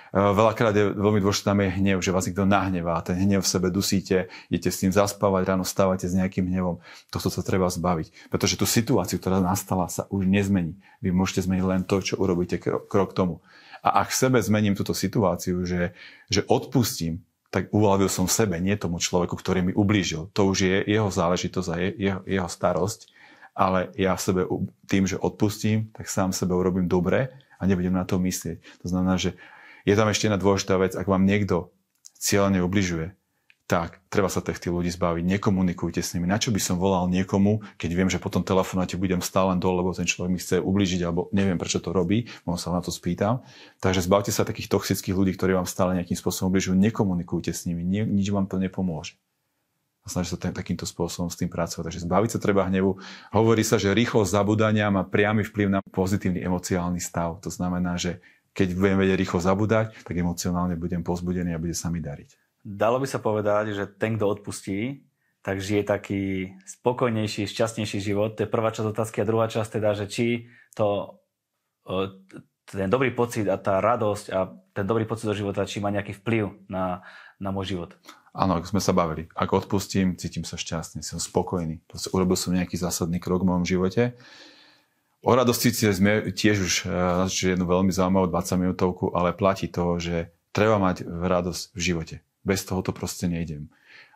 Eh, 0.09 0.17
veľakrát 0.17 0.73
je 0.73 0.89
veľmi 0.89 1.21
dôležité, 1.21 1.53
tam 1.53 1.61
je 1.61 1.69
hnev, 1.69 2.01
že 2.01 2.15
vás 2.15 2.25
niekto 2.25 2.49
nahnevá, 2.49 3.05
ten 3.05 3.21
hnev 3.21 3.45
v 3.45 3.49
sebe 3.49 3.69
dusíte, 3.69 4.33
idete 4.49 4.73
s 4.73 4.81
tým 4.81 4.93
zaspávať, 4.93 5.53
ráno 5.53 5.69
stávate 5.69 6.09
s 6.09 6.17
nejakým 6.17 6.49
hnevom. 6.49 6.81
Tohto 7.13 7.29
sa 7.29 7.45
treba 7.45 7.69
zbaviť, 7.69 8.33
pretože 8.33 8.57
tú 8.57 8.65
situáciu, 8.65 9.21
ktorá 9.21 9.45
nastala, 9.45 9.93
sa 9.93 10.09
už 10.09 10.25
nezmení. 10.25 10.81
Vy 11.05 11.13
môžete 11.13 11.45
zmeniť 11.45 11.65
len 11.65 11.83
to, 11.85 12.01
čo 12.01 12.17
urobíte 12.17 12.57
krok, 12.57 12.89
krok 12.89 13.13
tomu. 13.13 13.45
A 13.85 14.03
ak 14.03 14.11
v 14.11 14.19
sebe 14.19 14.39
zmením 14.41 14.75
túto 14.75 14.97
situáciu, 14.97 15.63
že, 15.69 15.93
že 16.33 16.43
odpustím, 16.49 17.23
tak 17.49 17.73
uľavil 17.73 18.13
som 18.13 18.29
sebe, 18.29 18.61
nie 18.61 18.77
tomu 18.77 19.01
človeku, 19.01 19.33
ktorý 19.33 19.61
mi 19.65 19.73
ublížil. 19.73 20.29
To 20.37 20.53
už 20.53 20.69
je 20.69 20.77
jeho 20.85 21.09
záležitosť 21.09 21.69
a 21.73 21.77
je, 21.81 21.89
jeho, 21.97 22.21
jeho 22.29 22.49
starosť, 22.49 23.09
ale 23.57 23.89
ja 23.97 24.13
v 24.17 24.25
sebe 24.25 24.41
tým, 24.85 25.09
že 25.09 25.17
odpustím, 25.17 25.89
tak 25.97 26.09
sám 26.13 26.37
sebe 26.37 26.53
urobím 26.53 26.87
dobre 26.87 27.33
a 27.57 27.63
nebudem 27.65 27.97
na 27.97 28.05
to 28.05 28.21
myslieť. 28.21 28.61
To 28.85 28.87
znamená, 28.93 29.17
že 29.17 29.35
je 29.89 29.95
tam 29.97 30.13
ešte 30.13 30.29
jedna 30.29 30.37
dôležitá 30.37 30.77
vec, 30.77 30.93
ak 30.93 31.09
vám 31.09 31.25
niekto 31.25 31.73
cieľene 32.21 32.61
ubližuje, 32.61 33.17
tak 33.69 34.01
treba 34.09 34.33
sa 34.33 34.41
tých 34.41 34.65
ľudí 34.65 34.89
zbaviť, 34.89 35.29
nekomunikujte 35.29 36.01
s 36.01 36.17
nimi. 36.17 36.25
Na 36.25 36.41
čo 36.41 36.49
by 36.49 36.57
som 36.57 36.81
volal 36.81 37.05
niekomu, 37.13 37.61
keď 37.77 37.91
viem, 37.93 38.09
že 38.09 38.17
potom 38.17 38.41
telefonáte 38.41 38.97
budem 38.97 39.21
stále 39.21 39.53
dole, 39.61 39.85
lebo 39.85 39.93
ten 39.93 40.09
človek 40.09 40.33
mi 40.33 40.41
chce 40.41 40.57
ubližiť, 40.65 41.05
alebo 41.05 41.29
neviem, 41.37 41.61
prečo 41.61 41.77
to 41.77 41.93
robí, 41.93 42.33
možno 42.49 42.61
sa 42.65 42.71
na 42.73 42.81
to 42.81 42.89
spýtam. 42.89 43.45
Takže 43.85 44.09
zbavte 44.09 44.33
sa 44.33 44.49
takých 44.49 44.73
toxických 44.73 45.13
ľudí, 45.13 45.37
ktorí 45.37 45.53
vám 45.53 45.69
stále 45.69 45.93
nejakým 46.01 46.17
spôsobom 46.17 46.49
ubližujú, 46.49 46.81
nekomunikujte 46.81 47.53
s 47.53 47.69
nimi, 47.69 47.85
nie, 47.85 48.09
nič 48.09 48.33
vám 48.33 48.49
to 48.49 48.57
nepomôže. 48.57 49.21
A 50.01 50.09
snažte 50.09 50.41
sa 50.41 50.49
takýmto 50.49 50.89
spôsobom 50.89 51.29
s 51.29 51.37
tým 51.37 51.53
pracovať. 51.53 51.93
Takže 51.93 52.09
zbaviť 52.09 52.31
sa 52.33 52.39
treba 52.41 52.65
hnevu. 52.65 52.97
Hovorí 53.29 53.61
sa, 53.61 53.77
že 53.77 53.93
rýchlosť 53.93 54.33
zabudania 54.33 54.89
má 54.89 55.05
priamy 55.05 55.45
vplyv 55.45 55.69
na 55.69 55.85
pozitívny 55.93 56.41
emociálny 56.41 56.97
stav. 56.97 57.37
To 57.45 57.53
znamená, 57.53 58.01
že 58.01 58.25
keď 58.59 58.75
budem 58.75 58.99
vedieť 58.99 59.23
rýchlo 59.23 59.39
zabúdať, 59.39 60.03
tak 60.03 60.19
emocionálne 60.19 60.75
budem 60.75 61.07
pozbudený 61.07 61.55
a 61.55 61.63
bude 61.63 61.79
sa 61.79 61.95
mi 61.95 62.03
dariť. 62.03 62.59
Dalo 62.67 62.99
by 62.99 63.07
sa 63.07 63.23
povedať, 63.23 63.79
že 63.79 63.87
ten, 63.87 64.19
kto 64.19 64.27
odpustí, 64.27 65.07
tak 65.47 65.63
žije 65.63 65.87
taký 65.87 66.23
spokojnejší, 66.67 67.47
šťastnejší 67.47 68.03
život. 68.03 68.35
To 68.35 68.43
je 68.43 68.51
prvá 68.51 68.75
časť 68.75 68.91
otázky. 68.91 69.23
A 69.23 69.29
druhá 69.31 69.47
časť 69.47 69.79
teda, 69.79 69.95
že 69.95 70.11
či 70.11 70.51
to, 70.75 71.23
ten 72.67 72.91
dobrý 72.91 73.15
pocit 73.15 73.47
a 73.47 73.55
tá 73.57 73.79
radosť 73.79 74.27
a 74.35 74.51
ten 74.75 74.85
dobrý 74.85 75.07
pocit 75.07 75.31
do 75.31 75.39
života, 75.39 75.63
či 75.63 75.79
má 75.79 75.95
nejaký 75.95 76.19
vplyv 76.19 76.67
na, 76.67 77.07
na 77.39 77.55
môj 77.55 77.79
život. 77.79 77.95
Áno, 78.35 78.59
ako 78.59 78.75
sme 78.75 78.83
sa 78.83 78.91
bavili. 78.91 79.31
Ak 79.39 79.55
odpustím, 79.55 80.19
cítim 80.19 80.43
sa 80.43 80.59
šťastný, 80.59 81.01
som 81.01 81.23
spokojný. 81.23 81.81
Proste 81.87 82.11
urobil 82.11 82.35
som 82.35 82.53
nejaký 82.53 82.75
zásadný 82.75 83.23
krok 83.23 83.47
v 83.47 83.55
mojom 83.55 83.65
živote. 83.65 84.19
O 85.19 85.35
radosti 85.35 85.75
sme 85.75 86.31
tiež 86.31 86.57
už 86.63 86.75
uh, 86.87 87.27
jednu 87.27 87.67
veľmi 87.67 87.91
zaujímavú 87.91 88.31
20 88.31 88.63
minútovku, 88.63 89.11
ale 89.19 89.35
platí 89.35 89.67
to, 89.67 89.99
že 89.99 90.31
treba 90.55 90.79
mať 90.79 91.03
radosť 91.03 91.63
v 91.75 91.81
živote. 91.83 92.17
Bez 92.47 92.63
toho 92.63 92.87
to 92.87 92.95
proste 92.95 93.27
nejdem. 93.27 93.67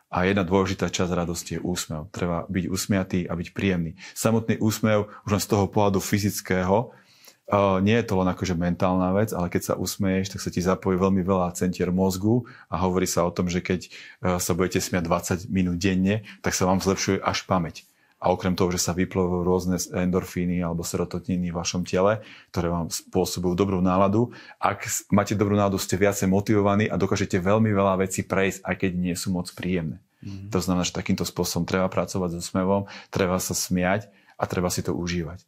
A 0.07 0.23
jedna 0.23 0.47
dôležitá 0.47 0.87
časť 0.87 1.11
radosti 1.11 1.59
je 1.59 1.61
úsmev. 1.65 2.07
Treba 2.15 2.47
byť 2.47 2.65
usmiatý 2.71 3.19
a 3.27 3.35
byť 3.35 3.47
príjemný. 3.51 3.99
Samotný 4.15 4.61
úsmev, 4.63 5.11
už 5.27 5.31
len 5.35 5.43
z 5.43 5.49
toho 5.51 5.67
pohľadu 5.67 5.99
fyzického, 5.99 6.95
uh, 6.95 7.83
nie 7.83 7.99
je 7.99 8.07
to 8.07 8.23
len 8.23 8.31
akože 8.31 8.55
mentálna 8.55 9.11
vec, 9.11 9.35
ale 9.35 9.51
keď 9.51 9.61
sa 9.61 9.73
usmeješ, 9.75 10.31
tak 10.31 10.39
sa 10.39 10.55
ti 10.55 10.63
zapojí 10.63 10.95
veľmi 10.95 11.19
veľa 11.19 11.51
centier 11.51 11.91
mozgu 11.91 12.47
a 12.71 12.79
hovorí 12.79 13.11
sa 13.11 13.27
o 13.27 13.33
tom, 13.35 13.51
že 13.51 13.59
keď 13.59 13.91
uh, 13.91 14.39
sa 14.39 14.55
budete 14.55 14.79
smiať 14.79 15.03
20 15.51 15.51
minút 15.51 15.83
denne, 15.83 16.23
tak 16.39 16.55
sa 16.55 16.63
vám 16.63 16.79
zlepšuje 16.79 17.19
až 17.19 17.43
pamäť. 17.43 17.83
A 18.23 18.31
okrem 18.31 18.55
toho, 18.55 18.71
že 18.71 18.79
sa 18.79 18.95
vyplovujú 18.95 19.43
rôzne 19.43 19.75
endorfíny 19.75 20.63
alebo 20.63 20.87
serotoniny 20.87 21.51
v 21.51 21.59
vašom 21.59 21.83
tele, 21.83 22.23
ktoré 22.55 22.71
vám 22.71 22.87
spôsobujú 22.87 23.51
dobrú 23.51 23.83
náladu, 23.83 24.31
ak 24.63 24.87
máte 25.11 25.35
dobrú 25.35 25.59
náladu, 25.59 25.75
ste 25.75 25.99
viacej 25.99 26.31
motivovaní 26.31 26.87
a 26.87 26.95
dokážete 26.95 27.35
veľmi 27.43 27.75
veľa 27.75 27.99
vecí 27.99 28.23
prejsť, 28.23 28.63
aj 28.63 28.75
keď 28.79 28.91
nie 28.95 29.15
sú 29.19 29.35
moc 29.35 29.51
príjemné. 29.51 29.99
Mm-hmm. 30.23 30.55
To 30.55 30.59
znamená, 30.63 30.87
že 30.87 30.95
takýmto 30.95 31.27
spôsobom 31.27 31.67
treba 31.67 31.91
pracovať 31.91 32.39
so 32.39 32.41
smevom, 32.41 32.87
treba 33.11 33.35
sa 33.43 33.51
smiať 33.51 34.07
a 34.39 34.47
treba 34.47 34.71
si 34.71 34.79
to 34.79 34.95
užívať. 34.95 35.43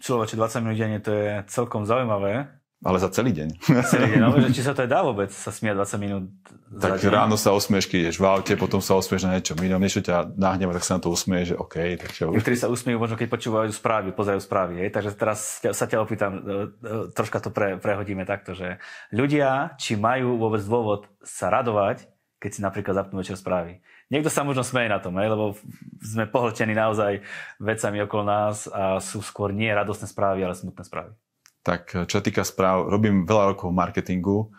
Človeče, 0.00 0.40
20 0.40 0.64
minút 0.64 0.78
denne 0.80 1.00
to 1.04 1.12
je 1.12 1.44
celkom 1.52 1.84
zaujímavé. 1.84 2.48
Ale 2.78 3.02
za 3.02 3.10
celý 3.10 3.34
deň. 3.34 3.58
Celý 3.90 4.06
deň, 4.14 4.20
no, 4.22 4.38
že 4.46 4.54
či 4.54 4.62
sa 4.62 4.70
to 4.70 4.86
aj 4.86 4.90
dá 4.90 5.02
vôbec 5.02 5.34
sa 5.34 5.50
smiať 5.50 5.82
20 5.82 5.98
minút 5.98 6.30
Tak 6.78 7.02
deň. 7.02 7.10
ráno 7.10 7.34
sa 7.34 7.50
osmieš, 7.50 7.90
keď 7.90 7.98
ideš 8.06 8.22
v 8.22 8.26
aute, 8.30 8.54
potom 8.54 8.78
sa 8.78 8.94
osmieš 8.94 9.26
na 9.26 9.34
niečo 9.34 9.58
inom, 9.58 9.82
niečo 9.82 9.98
ťa 9.98 10.38
nahneva, 10.38 10.78
tak 10.78 10.86
sa 10.86 10.94
na 10.94 11.02
to 11.02 11.10
usmieš, 11.10 11.54
že 11.54 11.56
OK. 11.58 11.74
Tak 11.98 12.10
čo... 12.14 12.30
Niektorí 12.30 12.54
sa 12.54 12.70
usmiejú 12.70 13.02
možno, 13.02 13.18
keď 13.18 13.34
počúvajú 13.34 13.74
správy, 13.74 14.14
pozerajú 14.14 14.38
správy. 14.46 14.86
Hej? 14.86 14.94
Takže 14.94 15.10
teraz 15.18 15.58
sa 15.58 15.86
ťa 15.90 15.98
opýtam, 15.98 16.38
e, 16.38 16.38
e, 16.38 16.54
troška 17.18 17.42
to 17.42 17.50
pre, 17.50 17.82
prehodíme 17.82 18.22
takto, 18.22 18.54
že 18.54 18.78
ľudia, 19.10 19.74
či 19.74 19.98
majú 19.98 20.38
vôbec 20.38 20.62
dôvod 20.62 21.10
sa 21.26 21.50
radovať, 21.50 22.06
keď 22.38 22.50
si 22.54 22.60
napríklad 22.62 22.94
zapnú 22.94 23.18
večer 23.18 23.34
správy. 23.34 23.82
Niekto 24.06 24.30
sa 24.30 24.46
možno 24.46 24.62
smeje 24.62 24.86
na 24.86 25.02
tom, 25.02 25.18
hej? 25.18 25.26
lebo 25.26 25.58
sme 25.98 26.30
pohltení 26.30 26.78
naozaj 26.78 27.26
vecami 27.58 28.06
okolo 28.06 28.22
nás 28.22 28.70
a 28.70 29.02
sú 29.02 29.18
skôr 29.18 29.50
nie 29.50 29.66
radostné 29.66 30.06
správy, 30.06 30.46
ale 30.46 30.54
smutné 30.54 30.86
správy 30.86 31.10
tak 31.62 31.94
eh, 31.94 32.04
čo 32.08 32.22
týka 32.22 32.42
správ, 32.42 32.88
robím 32.88 33.28
veľa 33.28 33.54
rokov 33.54 33.70
marketingu. 33.74 34.50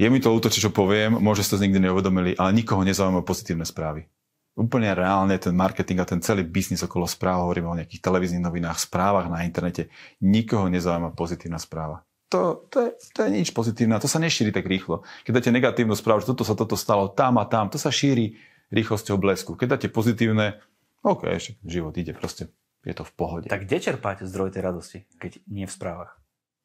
Je 0.00 0.08
mi 0.08 0.18
to 0.18 0.32
ľúto, 0.32 0.48
čo 0.48 0.72
poviem, 0.72 1.14
môže 1.20 1.44
ste 1.44 1.60
to 1.60 1.64
nikdy 1.68 1.78
neuvedomili, 1.78 2.32
ale 2.34 2.56
nikoho 2.56 2.82
nezaujímajú 2.82 3.22
pozitívne 3.22 3.62
správy. 3.62 4.08
Úplne 4.52 4.92
reálne 4.92 5.36
ten 5.40 5.56
marketing 5.56 6.04
a 6.04 6.08
ten 6.08 6.20
celý 6.20 6.44
biznis 6.44 6.84
okolo 6.84 7.08
správ, 7.08 7.48
hovorím 7.48 7.72
o 7.72 7.78
nejakých 7.78 8.04
televíznych 8.04 8.44
novinách, 8.44 8.84
správach 8.84 9.28
na 9.32 9.48
internete, 9.48 9.88
nikoho 10.20 10.68
nezaujíma 10.68 11.16
pozitívna 11.16 11.56
správa. 11.56 12.04
To, 12.32 12.64
to, 12.72 12.88
je, 12.88 12.90
to 13.12 13.18
je 13.28 13.30
nič 13.32 13.48
pozitívne, 13.52 14.00
to 14.00 14.08
sa 14.08 14.20
nešíri 14.20 14.52
tak 14.52 14.64
rýchlo. 14.64 15.04
Keď 15.24 15.32
dáte 15.36 15.50
negatívnu 15.52 15.92
správu, 15.92 16.24
že 16.24 16.32
toto 16.32 16.44
sa 16.48 16.56
toto 16.56 16.76
stalo 16.76 17.12
tam 17.12 17.36
a 17.40 17.44
tam, 17.44 17.68
to 17.68 17.76
sa 17.76 17.92
šíri 17.92 18.40
rýchlosťou 18.72 19.20
blesku. 19.20 19.52
Keď 19.56 19.68
dáte 19.76 19.88
pozitívne, 19.92 20.60
OK, 21.04 21.28
ešte 21.28 21.60
život 21.64 21.92
ide 21.96 22.16
proste 22.16 22.48
je 22.82 22.94
to 22.94 23.04
v 23.06 23.12
pohode. 23.14 23.46
Tak 23.46 23.64
kde 23.66 23.78
čerpáte 23.78 24.26
zdroj 24.26 24.54
tej 24.54 24.62
radosti, 24.62 24.98
keď 25.22 25.38
nie 25.46 25.66
v 25.66 25.72
správach? 25.72 26.18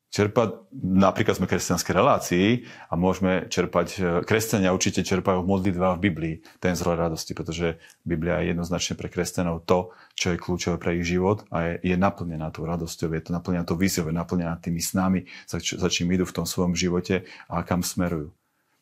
Čerpať, 0.07 0.71
napríklad 0.71 1.35
sme 1.35 1.51
kresťanské 1.51 1.91
relácii 1.91 2.63
a 2.87 2.95
môžeme 2.95 3.51
čerpať, 3.51 3.87
e, 3.99 4.01
kresťania 4.23 4.71
určite 4.71 5.03
čerpajú 5.03 5.43
v 5.43 5.51
modlitbách 5.51 5.99
v 5.99 6.03
Biblii 6.07 6.35
ten 6.63 6.79
zdroj 6.79 6.95
radosti, 6.95 7.35
pretože 7.35 7.75
Biblia 8.07 8.39
je 8.39 8.55
jednoznačne 8.55 8.95
pre 8.95 9.11
kresťanov 9.11 9.67
to, 9.67 9.91
čo 10.15 10.31
je 10.31 10.39
kľúčové 10.39 10.79
pre 10.79 10.95
ich 10.95 11.03
život 11.03 11.43
a 11.51 11.75
je, 11.75 11.91
je 11.91 11.95
naplnená 11.99 12.55
tou 12.55 12.63
radosťou, 12.63 13.11
je 13.11 13.23
to 13.27 13.35
naplnená 13.35 13.67
tou 13.67 13.75
víziou, 13.75 14.07
je 14.07 14.15
naplnená 14.15 14.55
tými 14.63 14.79
snami, 14.79 15.27
za, 15.43 15.59
za 15.59 15.89
čím 15.91 16.07
idú 16.15 16.23
v 16.23 16.35
tom 16.39 16.47
svojom 16.47 16.71
živote 16.71 17.27
a 17.51 17.67
kam 17.67 17.83
smerujú. 17.83 18.31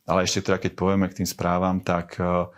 Ale 0.05 0.29
ešte 0.29 0.45
teda, 0.45 0.61
keď 0.61 0.77
povieme 0.77 1.09
k 1.09 1.25
tým 1.25 1.27
správam, 1.27 1.81
tak 1.81 2.21
uh, 2.21 2.53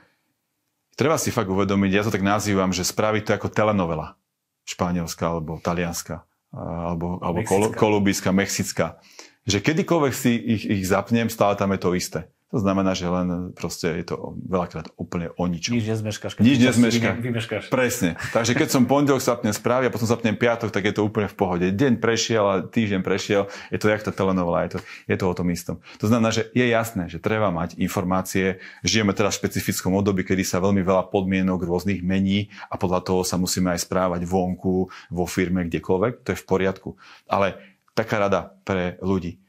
treba 0.99 1.15
si 1.15 1.31
fakt 1.31 1.47
uvedomiť, 1.47 1.91
ja 1.95 2.03
to 2.03 2.11
tak 2.11 2.19
nazývam, 2.19 2.75
že 2.75 2.83
spraviť 2.83 3.23
to 3.23 3.31
ako 3.39 3.47
telenovela 3.47 4.19
španielská 4.67 5.31
alebo 5.31 5.57
talianska 5.63 6.27
alebo, 6.51 7.19
alebo 7.23 7.43
kolumbijská, 7.75 8.31
mexická. 8.31 8.99
Že 9.47 9.63
kedykoľvek 9.63 10.13
si 10.13 10.35
ich, 10.35 10.63
ich 10.67 10.83
zapnem, 10.87 11.31
stále 11.31 11.55
tam 11.55 11.71
je 11.71 11.79
to 11.79 11.95
isté. 11.95 12.19
To 12.47 12.63
znamená, 12.63 12.95
že 12.95 13.11
len 13.11 13.51
proste 13.51 13.91
je 13.91 14.07
to 14.07 14.39
veľakrát 14.39 14.95
úplne 14.95 15.35
o 15.35 15.51
ničom. 15.51 15.75
Nič 15.75 15.83
nezmeškáš. 15.91 16.39
Nič 16.39 16.63
nezmeškáš. 16.63 17.19
Vymeškáš. 17.19 17.63
Presne. 17.67 18.15
Takže 18.31 18.55
keď 18.55 18.71
som 18.71 18.87
pondelok 18.87 19.19
zapnem 19.19 19.51
správy 19.51 19.87
a 19.87 19.91
potom 19.91 20.07
zapnem 20.07 20.31
piatok, 20.31 20.71
tak 20.71 20.87
je 20.87 20.95
to 20.95 21.03
úplne 21.03 21.27
v 21.27 21.35
pohode. 21.35 21.67
Deň 21.67 21.99
prešiel 21.99 22.43
a 22.47 22.55
týždeň 22.63 23.03
prešiel. 23.03 23.51
Je 23.67 23.75
to 23.75 23.91
jak 23.91 23.99
tá 23.99 24.15
telenovela, 24.15 24.63
je 24.63 24.79
to, 24.79 24.79
je 25.11 25.15
to 25.19 25.25
o 25.27 25.35
tom 25.35 25.51
istom. 25.51 25.83
To 25.99 26.07
znamená, 26.07 26.31
že 26.31 26.47
je 26.55 26.71
jasné, 26.71 27.11
že 27.11 27.19
treba 27.19 27.51
mať 27.51 27.75
informácie. 27.83 28.63
Žijeme 28.79 29.11
teraz 29.11 29.35
v 29.35 29.43
špecifickom 29.43 29.91
období, 29.99 30.23
kedy 30.23 30.47
sa 30.47 30.63
veľmi 30.63 30.87
veľa 30.87 31.11
podmienok 31.11 31.67
rôznych 31.67 31.99
mení 31.99 32.47
a 32.71 32.79
podľa 32.79 33.03
toho 33.03 33.27
sa 33.27 33.35
musíme 33.35 33.75
aj 33.75 33.83
správať 33.83 34.23
vonku, 34.23 34.87
vo 35.11 35.25
firme, 35.27 35.67
kdekoľvek. 35.67 36.23
To 36.23 36.29
je 36.31 36.39
v 36.39 36.47
poriadku. 36.47 36.95
Ale 37.27 37.59
taká 37.91 38.23
rada 38.23 38.55
pre 38.63 38.95
ľudí 39.03 39.43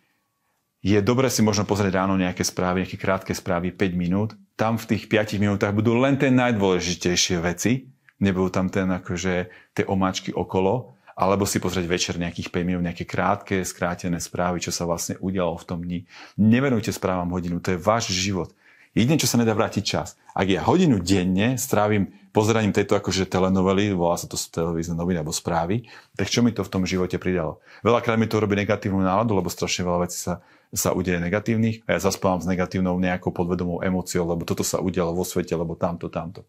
je 0.78 0.99
dobre 1.02 1.26
si 1.26 1.42
možno 1.42 1.66
pozrieť 1.66 2.04
ráno 2.04 2.14
nejaké 2.14 2.47
správy, 2.47 2.87
nejaké 2.87 2.99
krátke 2.99 3.32
správy, 3.35 3.75
5 3.75 3.99
minút. 3.99 4.38
Tam 4.54 4.78
v 4.78 4.94
tých 4.94 5.11
5 5.11 5.42
minútach 5.42 5.75
budú 5.75 5.99
len 5.99 6.14
tie 6.14 6.30
najdôležitejšie 6.30 7.37
veci, 7.42 7.90
nebudú 8.23 8.50
tam 8.50 8.70
ten 8.70 8.87
akože 8.87 9.35
tie 9.75 9.85
omáčky 9.87 10.30
okolo, 10.30 10.94
alebo 11.18 11.42
si 11.42 11.58
pozrieť 11.58 11.87
večer 11.90 12.14
nejakých 12.14 12.54
5 12.54 12.62
minút, 12.62 12.82
nejaké 12.87 13.02
krátke, 13.02 13.66
skrátené 13.66 14.23
správy, 14.23 14.62
čo 14.62 14.70
sa 14.70 14.87
vlastne 14.87 15.18
udialo 15.18 15.58
v 15.58 15.66
tom 15.66 15.82
dni. 15.82 16.06
Nevenujte 16.38 16.94
správam 16.94 17.35
hodinu, 17.35 17.58
to 17.58 17.75
je 17.75 17.78
váš 17.82 18.14
život. 18.14 18.54
Jedine, 18.94 19.18
čo 19.18 19.26
sa 19.26 19.38
nedá 19.38 19.54
vrátiť 19.54 19.82
čas. 19.82 20.14
Ak 20.30 20.47
ja 20.47 20.62
hodinu 20.62 21.02
denne 21.02 21.58
strávim 21.58 22.14
pozeraním 22.30 22.70
tejto 22.70 22.94
akože 22.94 23.26
telenovely, 23.26 23.90
volá 23.90 24.14
sa 24.14 24.30
to 24.30 24.38
televízne 24.38 24.94
noviny 24.94 25.23
alebo 25.23 25.35
správy, 25.35 25.90
tak 26.14 26.30
čo 26.30 26.42
mi 26.42 26.54
to 26.54 26.62
v 26.62 26.70
tom 26.70 26.87
živote 26.87 27.18
pridalo? 27.18 27.58
Veľakrát 27.82 28.14
mi 28.14 28.30
to 28.30 28.38
robí 28.38 28.54
negatívnu 28.54 29.02
náladu, 29.02 29.35
lebo 29.35 29.50
strašne 29.50 29.87
veľa 29.87 30.06
vecí 30.06 30.23
sa 30.23 30.38
sa 30.73 30.93
udeje 30.93 31.17
negatívnych 31.17 31.85
a 31.89 31.97
ja 31.97 32.01
zaspávam 32.01 32.45
s 32.45 32.49
negatívnou 32.49 33.01
nejakou 33.01 33.33
podvedomou 33.33 33.81
emóciou, 33.81 34.29
lebo 34.29 34.45
toto 34.45 34.61
sa 34.61 34.83
udialo 34.83 35.17
vo 35.17 35.25
svete, 35.25 35.57
lebo 35.57 35.79
tamto, 35.79 36.13
tamto. 36.13 36.45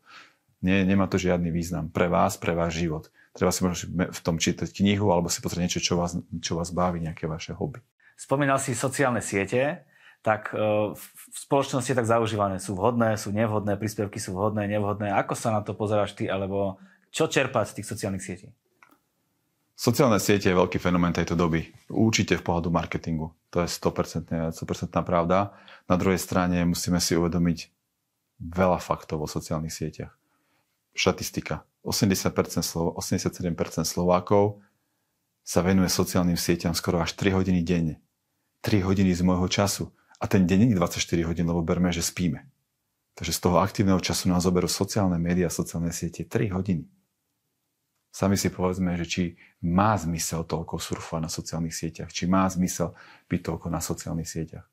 Nie, 0.59 0.83
nemá 0.83 1.07
to 1.07 1.15
žiadny 1.15 1.55
význam 1.55 1.87
pre 1.87 2.11
vás, 2.11 2.35
pre 2.35 2.51
váš 2.51 2.83
život. 2.83 3.07
Treba 3.31 3.55
si 3.55 3.63
v 3.95 4.19
tom 4.19 4.35
čítať 4.35 4.67
knihu 4.75 5.07
alebo 5.15 5.31
si 5.31 5.39
pozrieť 5.39 5.63
niečo, 5.63 5.79
čo 5.79 5.93
vás, 5.95 6.19
čo 6.43 6.59
vás 6.59 6.75
baví, 6.75 6.99
nejaké 6.99 7.31
vaše 7.31 7.55
hobby. 7.55 7.79
Spomínal 8.19 8.59
si 8.59 8.75
sociálne 8.75 9.23
siete, 9.23 9.87
tak 10.19 10.51
e, 10.51 10.59
v 10.91 11.37
spoločnosti 11.47 11.95
tak 11.95 12.03
zaužívané 12.03 12.59
sú 12.59 12.75
vhodné, 12.75 13.15
sú 13.15 13.31
nevhodné, 13.31 13.79
príspevky 13.79 14.19
sú 14.19 14.35
vhodné, 14.35 14.67
nevhodné. 14.67 15.15
Ako 15.15 15.39
sa 15.39 15.55
na 15.55 15.63
to 15.63 15.71
pozeráš 15.71 16.19
ty, 16.19 16.27
alebo 16.27 16.75
čo 17.15 17.31
čerpať 17.31 17.71
z 17.71 17.75
tých 17.79 17.87
sociálnych 17.87 18.23
sietí? 18.23 18.51
Sociálne 19.79 20.19
siete 20.19 20.51
je 20.51 20.59
veľký 20.59 20.75
fenomén 20.75 21.15
tejto 21.15 21.39
doby. 21.39 21.71
Určite 21.87 22.35
v 22.35 22.43
pohľadu 22.43 22.67
marketingu. 22.67 23.31
To 23.55 23.63
je 23.63 23.71
100%, 23.71 24.51
100% 24.51 24.91
pravda. 25.07 25.55
Na 25.87 25.95
druhej 25.95 26.19
strane 26.19 26.67
musíme 26.67 26.99
si 26.99 27.15
uvedomiť 27.15 27.71
veľa 28.43 28.83
faktov 28.83 29.23
o 29.23 29.27
sociálnych 29.31 29.71
sieťach. 29.71 30.11
Štatistika. 30.91 31.63
80%, 31.87 32.59
Slovo, 32.59 32.91
87% 32.99 33.55
Slovákov 33.87 34.59
sa 35.47 35.63
venuje 35.63 35.87
sociálnym 35.87 36.35
sieťam 36.35 36.75
skoro 36.75 36.99
až 36.99 37.15
3 37.15 37.39
hodiny 37.39 37.63
denne. 37.63 38.03
3 38.67 38.83
hodiny 38.83 39.15
z 39.15 39.23
môjho 39.23 39.47
času. 39.47 39.95
A 40.19 40.27
ten 40.27 40.43
deň 40.43 40.59
nie 40.67 40.75
24 40.75 40.99
hodín, 41.23 41.47
lebo 41.47 41.63
berme, 41.63 41.95
že 41.95 42.03
spíme. 42.03 42.43
Takže 43.15 43.31
z 43.31 43.39
toho 43.47 43.63
aktívneho 43.63 44.03
času 44.03 44.27
nás 44.27 44.43
zoberú 44.43 44.67
sociálne 44.67 45.15
médiá, 45.15 45.47
sociálne 45.47 45.95
siete 45.95 46.27
3 46.27 46.51
hodiny. 46.51 46.98
Sami 48.09 48.35
si 48.35 48.49
povedzme, 48.49 48.97
že 48.97 49.05
či 49.05 49.23
má 49.61 49.93
zmysel 49.93 50.41
toľko 50.43 50.81
surfovať 50.81 51.21
na 51.21 51.31
sociálnych 51.31 51.75
sieťach, 51.75 52.09
či 52.09 52.25
má 52.25 52.49
zmysel 52.49 52.97
byť 53.29 53.41
toľko 53.45 53.67
na 53.69 53.79
sociálnych 53.79 54.25
sieťach. 54.25 54.65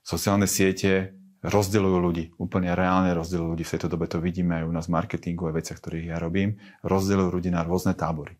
Sociálne 0.00 0.48
siete 0.48 1.12
rozdeľujú 1.44 1.98
ľudí, 2.00 2.24
úplne 2.40 2.72
reálne 2.72 3.12
rozdeľujú 3.12 3.48
ľudí. 3.52 3.64
V 3.66 3.72
tejto 3.76 3.92
dobe 3.92 4.08
to 4.08 4.22
vidíme 4.22 4.56
aj 4.56 4.64
u 4.64 4.72
nás 4.72 4.86
v 4.88 4.96
marketingu 4.96 5.50
a 5.50 5.52
veciach, 5.52 5.78
ktorých 5.78 6.10
ja 6.10 6.18
robím. 6.18 6.56
Rozdeľujú 6.86 7.28
ľudí 7.28 7.50
na 7.52 7.60
rôzne 7.66 7.92
tábory. 7.92 8.38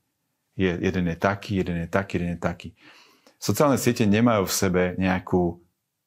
Je, 0.56 0.72
jeden 0.72 1.04
je 1.12 1.16
taký, 1.18 1.60
jeden 1.60 1.84
je 1.84 1.88
taký, 1.90 2.12
jeden 2.16 2.30
je 2.34 2.40
taký. 2.40 2.68
Sociálne 3.36 3.76
siete 3.76 4.08
nemajú 4.08 4.48
v 4.48 4.56
sebe 4.56 4.82
nejakú 4.96 5.60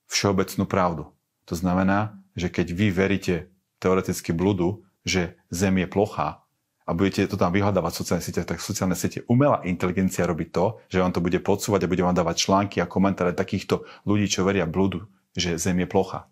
všeobecnú 0.10 0.66
pravdu. 0.66 1.14
To 1.46 1.54
znamená, 1.54 2.18
že 2.34 2.50
keď 2.50 2.74
vy 2.74 2.88
veríte 2.90 3.36
teoreticky 3.78 4.34
bludu, 4.34 4.82
že 5.06 5.38
Zem 5.54 5.78
je 5.80 5.88
plochá 5.88 6.42
a 6.90 6.98
budete 6.98 7.30
to 7.30 7.38
tam 7.38 7.54
vyhľadávať 7.54 7.92
v 7.94 8.00
sociálnych 8.02 8.26
sieťach, 8.26 8.50
tak 8.50 8.66
sociálne 8.66 8.98
siete 8.98 9.22
umelá 9.30 9.62
inteligencia 9.62 10.26
robí 10.26 10.50
to, 10.50 10.82
že 10.90 10.98
vám 10.98 11.14
to 11.14 11.22
bude 11.22 11.38
podsúvať 11.46 11.86
a 11.86 11.92
bude 11.94 12.02
vám 12.02 12.18
dávať 12.18 12.50
články 12.50 12.82
a 12.82 12.90
komentáre 12.90 13.38
takýchto 13.38 13.86
ľudí, 14.10 14.26
čo 14.26 14.42
veria 14.42 14.66
blúdu, 14.66 15.06
že 15.38 15.62
Zem 15.62 15.86
je 15.86 15.88
plocha. 15.88 16.26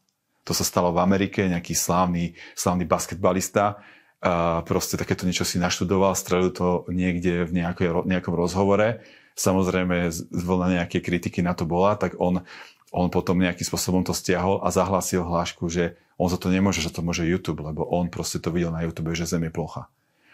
To 0.50 0.58
sa 0.58 0.66
stalo 0.66 0.90
v 0.90 1.06
Amerike, 1.06 1.46
nejaký 1.46 1.78
slávny, 1.78 2.34
slávny 2.58 2.90
basketbalista, 2.90 3.78
a 4.18 4.66
proste 4.66 4.98
takéto 4.98 5.30
niečo 5.30 5.46
si 5.46 5.62
naštudoval, 5.62 6.18
strelil 6.18 6.50
to 6.50 6.90
niekde 6.90 7.46
v 7.46 7.62
nejakej, 7.62 8.02
nejakom 8.02 8.34
rozhovore. 8.34 9.06
Samozrejme, 9.38 10.10
vlna 10.34 10.82
nejaké 10.82 11.06
kritiky 11.06 11.46
na 11.46 11.54
to 11.54 11.70
bola, 11.70 11.94
tak 11.94 12.18
on, 12.18 12.42
on 12.90 13.14
potom 13.14 13.38
nejakým 13.38 13.62
spôsobom 13.62 14.02
to 14.02 14.18
stiahol 14.18 14.58
a 14.66 14.74
zahlasil 14.74 15.22
hlášku, 15.22 15.70
že 15.70 16.02
on 16.18 16.34
za 16.34 16.42
to 16.42 16.50
nemôže, 16.50 16.82
že 16.82 16.90
to 16.90 17.06
môže 17.06 17.30
YouTube, 17.30 17.62
lebo 17.62 17.86
on 17.86 18.10
proste 18.10 18.42
to 18.42 18.50
videl 18.50 18.74
na 18.74 18.82
YouTube, 18.82 19.14
že 19.14 19.30
Zem 19.30 19.46
je 19.46 19.54
plocha. 19.54 19.86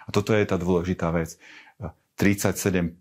A 0.04 0.10
toto 0.12 0.36
je 0.36 0.44
tá 0.44 0.60
dôležitá 0.60 1.12
vec. 1.12 1.40
37% 2.20 2.94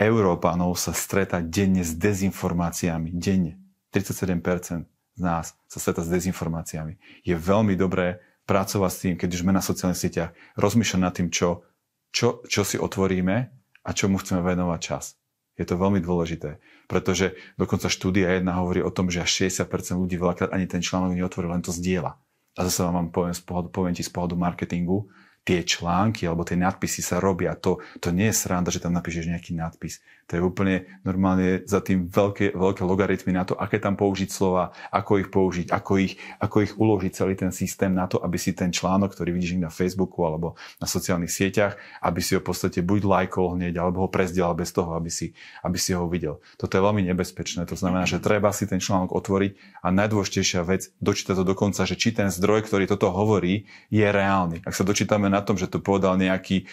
Európanov 0.00 0.74
sa 0.80 0.96
stretá 0.96 1.44
denne 1.44 1.84
s 1.84 1.92
dezinformáciami. 1.94 3.12
Denne. 3.12 3.60
37% 3.92 4.88
z 5.12 5.20
nás 5.20 5.52
sa 5.68 5.78
stretá 5.78 6.00
s 6.00 6.08
dezinformáciami. 6.08 6.96
Je 7.22 7.36
veľmi 7.36 7.76
dobré 7.76 8.24
pracovať 8.48 8.90
s 8.90 9.00
tým, 9.00 9.14
keď 9.20 9.28
už 9.36 9.42
sme 9.44 9.52
na 9.52 9.62
sociálnych 9.62 10.00
sieťach, 10.00 10.32
rozmýšľať 10.56 11.00
nad 11.00 11.12
tým, 11.14 11.28
čo, 11.28 11.62
čo, 12.10 12.42
čo 12.48 12.62
si 12.64 12.80
otvoríme 12.80 13.36
a 13.84 13.90
čomu 13.92 14.18
chceme 14.18 14.40
venovať 14.42 14.80
čas. 14.80 15.04
Je 15.52 15.68
to 15.68 15.76
veľmi 15.76 16.00
dôležité, 16.00 16.58
pretože 16.88 17.36
dokonca 17.60 17.92
štúdia 17.92 18.32
jedna 18.32 18.56
hovorí 18.56 18.80
o 18.80 18.88
tom, 18.88 19.12
že 19.12 19.20
až 19.20 19.52
60% 19.52 20.00
ľudí 20.00 20.16
veľakrát 20.16 20.48
ani 20.48 20.64
ten 20.64 20.80
článok 20.80 21.12
neotvorí, 21.12 21.44
len 21.44 21.60
to 21.60 21.70
zdieľa. 21.70 22.16
A 22.56 22.60
zase 22.68 22.88
vám 22.88 23.12
poviem, 23.12 23.36
z 23.36 23.44
pohľadu, 23.44 23.68
poviem 23.68 23.92
ti 23.92 24.00
z 24.00 24.12
pohľadu 24.12 24.36
marketingu, 24.40 25.12
tie 25.42 25.66
články 25.66 26.26
alebo 26.26 26.46
tie 26.46 26.54
nadpisy 26.54 27.02
sa 27.02 27.18
robia. 27.18 27.58
To, 27.58 27.82
to 27.98 28.14
nie 28.14 28.30
je 28.30 28.38
sranda, 28.38 28.70
že 28.70 28.82
tam 28.82 28.94
napíšeš 28.94 29.30
nejaký 29.30 29.58
nadpis. 29.58 29.98
To 30.32 30.40
je 30.40 30.48
úplne 30.48 30.88
normálne 31.04 31.60
za 31.68 31.84
tým 31.84 32.08
veľké, 32.08 32.56
veľké 32.56 32.82
logaritmy 32.88 33.36
na 33.36 33.44
to, 33.44 33.52
aké 33.52 33.76
tam 33.76 34.00
použiť 34.00 34.32
slova, 34.32 34.72
ako 34.88 35.20
ich 35.20 35.28
použiť, 35.28 35.68
ako 35.68 35.92
ich, 36.00 36.16
ako 36.40 36.56
ich 36.64 36.72
uložiť 36.72 37.12
celý 37.12 37.36
ten 37.36 37.52
systém 37.52 37.92
na 37.92 38.08
to, 38.08 38.16
aby 38.24 38.40
si 38.40 38.56
ten 38.56 38.72
článok, 38.72 39.12
ktorý 39.12 39.36
vidíš 39.36 39.60
na 39.60 39.68
Facebooku 39.68 40.24
alebo 40.24 40.56
na 40.80 40.88
sociálnych 40.88 41.28
sieťach, 41.28 41.76
aby 42.00 42.24
si 42.24 42.32
ho 42.32 42.40
v 42.40 42.48
podstate 42.48 42.80
buď 42.80 43.04
lajkol 43.04 43.60
hneď, 43.60 43.76
alebo 43.76 44.02
ho 44.04 44.08
prezdielal 44.08 44.56
bez 44.56 44.72
toho, 44.72 44.96
aby 44.96 45.12
si, 45.12 45.36
aby 45.60 45.76
si 45.76 45.92
ho 45.92 46.08
videl. 46.08 46.40
Toto 46.56 46.72
je 46.72 46.80
veľmi 46.80 47.04
nebezpečné. 47.12 47.68
To 47.68 47.76
znamená, 47.76 48.08
že 48.08 48.16
treba 48.16 48.56
si 48.56 48.64
ten 48.64 48.80
článok 48.80 49.12
otvoriť 49.12 49.84
a 49.84 49.92
najdôležitejšia 49.92 50.64
vec, 50.64 50.96
dočítať 51.04 51.36
to 51.36 51.44
dokonca, 51.44 51.84
že 51.84 52.00
či 52.00 52.16
ten 52.16 52.32
zdroj, 52.32 52.64
ktorý 52.72 52.88
toto 52.88 53.12
hovorí, 53.12 53.68
je 53.92 54.08
reálny. 54.08 54.64
Ak 54.64 54.72
sa 54.72 54.80
dočítame 54.80 55.28
na 55.28 55.44
tom, 55.44 55.60
že 55.60 55.68
to 55.68 55.76
povedal 55.76 56.16
nejaký 56.16 56.64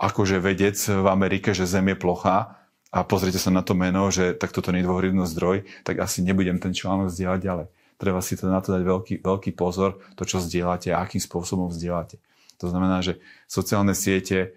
akože 0.00 0.40
vedec 0.40 0.76
v 0.76 1.06
Amerike, 1.06 1.52
že 1.52 1.68
Zem 1.68 1.92
je 1.92 1.96
plochá 2.00 2.64
a 2.88 3.04
pozrite 3.04 3.36
sa 3.36 3.52
na 3.52 3.60
to 3.60 3.76
meno, 3.76 4.08
že 4.08 4.32
tak 4.32 4.56
toto 4.56 4.72
nie 4.72 4.80
je 4.80 5.26
zdroj, 5.28 5.68
tak 5.84 6.00
asi 6.00 6.24
nebudem 6.24 6.56
ten 6.58 6.72
článok 6.72 7.12
zdieľať 7.12 7.40
ďalej. 7.44 7.66
Treba 7.94 8.20
si 8.24 8.34
to 8.34 8.50
na 8.50 8.58
to 8.58 8.74
dať 8.74 8.82
veľký, 8.82 9.14
veľký 9.22 9.50
pozor, 9.54 10.02
to, 10.18 10.26
čo 10.26 10.42
zdieľate 10.42 10.90
a 10.90 11.04
akým 11.04 11.22
spôsobom 11.22 11.70
zdieľate. 11.70 12.18
To 12.58 12.66
znamená, 12.70 13.02
že 13.04 13.22
sociálne 13.46 13.94
siete 13.94 14.56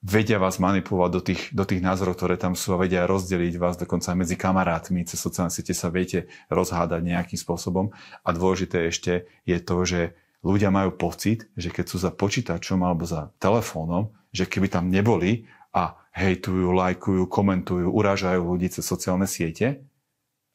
vedia 0.00 0.40
vás 0.40 0.56
manipulovať 0.56 1.10
do 1.12 1.20
tých, 1.20 1.42
do 1.52 1.64
tých 1.68 1.84
názorov, 1.84 2.16
ktoré 2.16 2.40
tam 2.40 2.56
sú 2.56 2.72
a 2.72 2.80
vedia 2.80 3.04
rozdeliť 3.04 3.54
vás 3.60 3.76
dokonca 3.76 4.16
medzi 4.16 4.36
kamarátmi. 4.36 5.04
Cez 5.04 5.20
sociálne 5.20 5.52
siete 5.52 5.76
sa 5.76 5.92
viete 5.92 6.32
rozhádať 6.48 7.04
nejakým 7.04 7.36
spôsobom. 7.36 7.92
A 8.24 8.28
dôležité 8.32 8.88
ešte 8.88 9.28
je 9.44 9.60
to, 9.60 9.76
že 9.84 10.16
ľudia 10.40 10.72
majú 10.72 10.96
pocit, 10.96 11.48
že 11.56 11.68
keď 11.72 11.84
sú 11.88 11.96
za 12.00 12.10
počítačom 12.12 12.80
alebo 12.80 13.04
za 13.04 13.32
telefónom, 13.40 14.12
že 14.32 14.48
keby 14.48 14.72
tam 14.72 14.88
neboli 14.88 15.48
a 15.70 15.98
hejtujú, 16.16 16.74
lajkujú, 16.74 17.22
komentujú, 17.30 17.86
urážajú 17.90 18.42
ľudí 18.42 18.68
cez 18.72 18.82
sociálne 18.82 19.28
siete, 19.28 19.84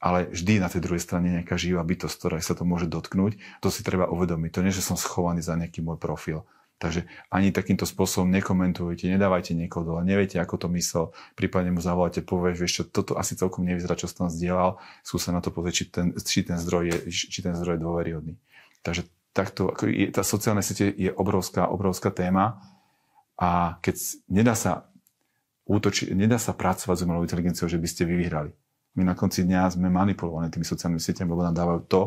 ale 0.04 0.30
vždy 0.30 0.60
na 0.60 0.68
tej 0.68 0.84
druhej 0.84 1.02
strane 1.02 1.32
nejaká 1.32 1.56
živá 1.56 1.82
bytosť, 1.82 2.16
ktorá 2.20 2.38
sa 2.44 2.54
to 2.54 2.68
môže 2.68 2.86
dotknúť, 2.92 3.40
to 3.64 3.68
si 3.72 3.82
treba 3.82 4.06
uvedomiť. 4.12 4.52
To 4.54 4.62
nie, 4.62 4.76
že 4.76 4.84
som 4.86 5.00
schovaný 5.00 5.42
za 5.42 5.56
nejaký 5.56 5.82
môj 5.82 5.98
profil. 5.98 6.44
Takže 6.76 7.08
ani 7.32 7.56
takýmto 7.56 7.88
spôsobom 7.88 8.28
nekomentujte, 8.36 9.08
nedávajte 9.08 9.56
niekoho 9.56 9.88
dole, 9.88 10.04
neviete, 10.04 10.44
ako 10.44 10.60
to 10.60 10.68
myslel, 10.76 11.16
prípadne 11.32 11.72
mu 11.72 11.80
zavoláte, 11.80 12.20
povieš, 12.20 12.58
vieš 12.60 12.74
čo, 12.76 12.84
toto 12.84 13.16
asi 13.16 13.40
celkom 13.40 13.64
nevyzerá, 13.64 13.96
čo 13.96 14.12
som 14.12 14.28
tam 14.28 14.30
zdieľal, 14.30 14.76
skúsa 15.00 15.32
na 15.32 15.40
to 15.40 15.56
pozrieť, 15.56 15.76
či 15.80 15.86
ten, 15.88 16.08
či 16.20 16.44
ten 16.44 16.60
zdroj 16.60 16.84
je, 16.92 16.98
či 17.16 17.40
ten 17.40 17.56
zdroj 17.56 17.80
je 17.80 17.84
dôveryhodný. 17.88 18.36
Takže 18.84 19.08
takto, 19.36 19.76
ako 19.76 19.92
je, 19.92 20.08
tá 20.16 20.24
sociálna 20.24 20.64
siete 20.64 20.96
je 20.96 21.12
obrovská, 21.12 21.68
obrovská 21.68 22.08
téma 22.08 22.64
a 23.36 23.76
keď 23.84 23.96
nedá 24.32 24.56
sa 24.56 24.88
útoči, 25.68 26.16
nedá 26.16 26.40
sa 26.40 26.56
pracovať 26.56 26.96
s 26.96 27.04
umelou 27.04 27.28
inteligenciou, 27.28 27.68
že 27.68 27.76
by 27.76 27.88
ste 27.92 28.08
vy 28.08 28.16
vyhrali. 28.16 28.56
My 28.96 29.04
na 29.04 29.12
konci 29.12 29.44
dňa 29.44 29.76
sme 29.76 29.92
manipulovaní 29.92 30.48
tými 30.48 30.64
sociálnymi 30.64 31.04
sieťami, 31.04 31.28
lebo 31.28 31.44
nám 31.44 31.60
dávajú 31.60 31.82
to, 31.92 32.02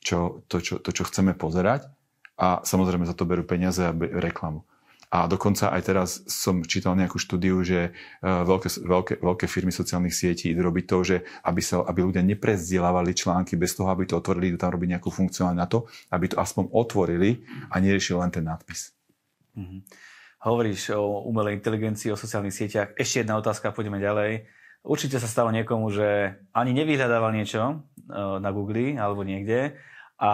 čo, 0.00 0.18
to, 0.48 0.56
čo, 0.64 0.74
to, 0.80 0.90
čo 0.96 1.04
chceme 1.04 1.36
pozerať 1.36 1.92
a 2.40 2.64
samozrejme 2.64 3.04
za 3.04 3.12
to 3.12 3.28
berú 3.28 3.44
peniaze 3.44 3.84
a 3.84 3.92
reklamu. 3.92 4.64
A 5.06 5.30
dokonca 5.30 5.70
aj 5.70 5.82
teraz 5.86 6.10
som 6.26 6.66
čítal 6.66 6.98
nejakú 6.98 7.16
štúdiu, 7.22 7.62
že 7.62 7.90
e, 7.90 8.26
veľké, 8.26 8.68
veľké, 8.82 9.14
veľké 9.22 9.46
firmy 9.46 9.70
sociálnych 9.70 10.10
sietí 10.10 10.50
idú 10.50 10.66
robiť 10.66 10.84
to, 10.84 10.98
že 11.06 11.16
aby, 11.46 11.62
sa, 11.62 11.86
aby 11.86 12.02
ľudia 12.02 12.26
neprezdielávali 12.26 13.14
články 13.14 13.54
bez 13.54 13.78
toho, 13.78 13.86
aby 13.86 14.02
to 14.02 14.18
otvorili, 14.18 14.50
idú 14.50 14.58
tam 14.58 14.74
robiť 14.74 14.98
nejakú 14.98 15.10
funkciu 15.14 15.46
na 15.54 15.70
to, 15.70 15.86
aby 16.10 16.26
to 16.26 16.36
aspoň 16.42 16.74
otvorili 16.74 17.46
a 17.70 17.78
neriešili 17.78 18.18
len 18.18 18.34
ten 18.34 18.42
nadpis. 18.42 18.90
Mm-hmm. 19.54 19.80
Hovoríš 20.42 20.94
o 20.98 21.22
umelej 21.26 21.58
inteligencii, 21.58 22.10
o 22.10 22.18
sociálnych 22.18 22.54
sieťach. 22.54 22.98
Ešte 22.98 23.22
jedna 23.22 23.38
otázka, 23.38 23.70
poďme 23.70 24.02
ďalej. 24.02 24.46
Určite 24.86 25.18
sa 25.18 25.26
stalo 25.26 25.50
niekomu, 25.50 25.90
že 25.90 26.38
ani 26.54 26.70
nevyhľadával 26.74 27.30
niečo 27.34 27.62
e, 27.62 27.74
na 28.42 28.50
Google 28.50 28.98
alebo 28.98 29.22
niekde 29.22 29.78
a 30.16 30.32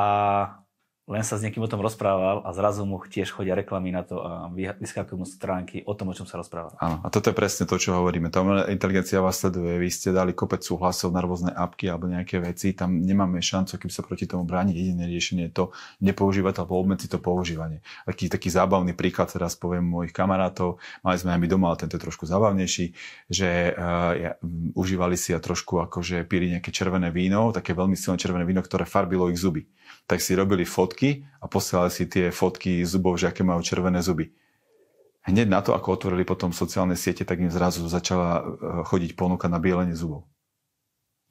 len 1.10 1.26
sa 1.26 1.34
s 1.34 1.42
niekým 1.42 1.66
o 1.66 1.66
tom 1.66 1.82
rozprával 1.82 2.46
a 2.46 2.54
zrazu 2.54 2.86
mu 2.86 3.02
tiež 3.02 3.34
chodia 3.34 3.58
reklamy 3.58 3.90
na 3.90 4.06
to 4.06 4.22
a 4.22 4.46
vyskakujú 4.78 5.18
mu 5.18 5.26
stránky 5.26 5.82
o 5.82 5.98
tom, 5.98 6.08
o 6.10 6.14
čom 6.14 6.30
sa 6.30 6.38
rozpráva. 6.38 6.78
Áno, 6.78 7.02
a 7.02 7.10
toto 7.10 7.34
je 7.34 7.34
presne 7.34 7.66
to, 7.66 7.74
čo 7.74 7.98
hovoríme. 7.98 8.30
Tá 8.30 8.38
inteligencia 8.70 9.18
vás 9.18 9.42
sleduje. 9.42 9.82
Vy 9.82 9.90
ste 9.90 10.14
dali 10.14 10.30
kopec 10.30 10.62
súhlasov 10.62 11.10
na 11.10 11.18
rôzne 11.18 11.50
apky 11.50 11.90
alebo 11.90 12.06
nejaké 12.06 12.38
veci. 12.38 12.70
Tam 12.70 13.02
nemáme 13.02 13.42
šancu, 13.42 13.82
kým 13.82 13.90
sa 13.90 14.06
proti 14.06 14.30
tomu 14.30 14.46
brániť. 14.46 14.74
Jediné 14.78 15.10
riešenie 15.10 15.50
je 15.50 15.54
to 15.58 15.64
nepoužívať 16.06 16.62
alebo 16.62 16.78
obmedziť 16.78 17.10
to 17.10 17.18
používanie. 17.18 17.82
Taký, 18.06 18.30
taký 18.30 18.54
zábavný 18.54 18.94
príklad 18.94 19.26
teraz 19.26 19.58
poviem 19.58 19.82
mojich 19.82 20.14
kamarátov. 20.14 20.78
Mali 21.02 21.18
sme 21.18 21.34
aj 21.34 21.40
my 21.42 21.48
doma, 21.50 21.74
ale 21.74 21.82
tento 21.82 21.98
je 21.98 22.04
trošku 22.06 22.30
zábavnejší, 22.30 22.94
že 23.26 23.74
uh, 23.74 24.12
ja, 24.14 24.30
um, 24.38 24.70
užívali 24.78 25.18
si 25.18 25.34
a 25.34 25.42
trošku 25.42 25.82
akože 25.82 26.22
pili 26.30 26.54
nejaké 26.54 26.70
červené 26.70 27.10
víno, 27.10 27.50
také 27.50 27.74
veľmi 27.74 27.98
silné 27.98 28.22
červené 28.22 28.46
víno, 28.46 28.62
ktoré 28.62 28.86
farbilo 28.86 29.26
ich 29.26 29.42
zuby 29.42 29.66
tak 30.06 30.18
si 30.20 30.34
robili 30.34 30.66
fotky 30.92 31.24
a 31.40 31.48
posielali 31.48 31.88
si 31.88 32.04
tie 32.04 32.28
fotky 32.28 32.84
zubov, 32.84 33.16
že 33.16 33.32
aké 33.32 33.40
majú 33.40 33.64
červené 33.64 34.04
zuby. 34.04 34.28
Hneď 35.24 35.48
na 35.48 35.64
to, 35.64 35.72
ako 35.72 35.96
otvorili 35.96 36.28
potom 36.28 36.52
sociálne 36.52 36.98
siete, 36.98 37.24
tak 37.24 37.40
im 37.40 37.48
zrazu 37.48 37.80
začala 37.88 38.42
e, 38.42 38.44
chodiť 38.84 39.16
ponuka 39.16 39.48
na 39.48 39.56
bielenie 39.56 39.96
zubov. 39.96 40.28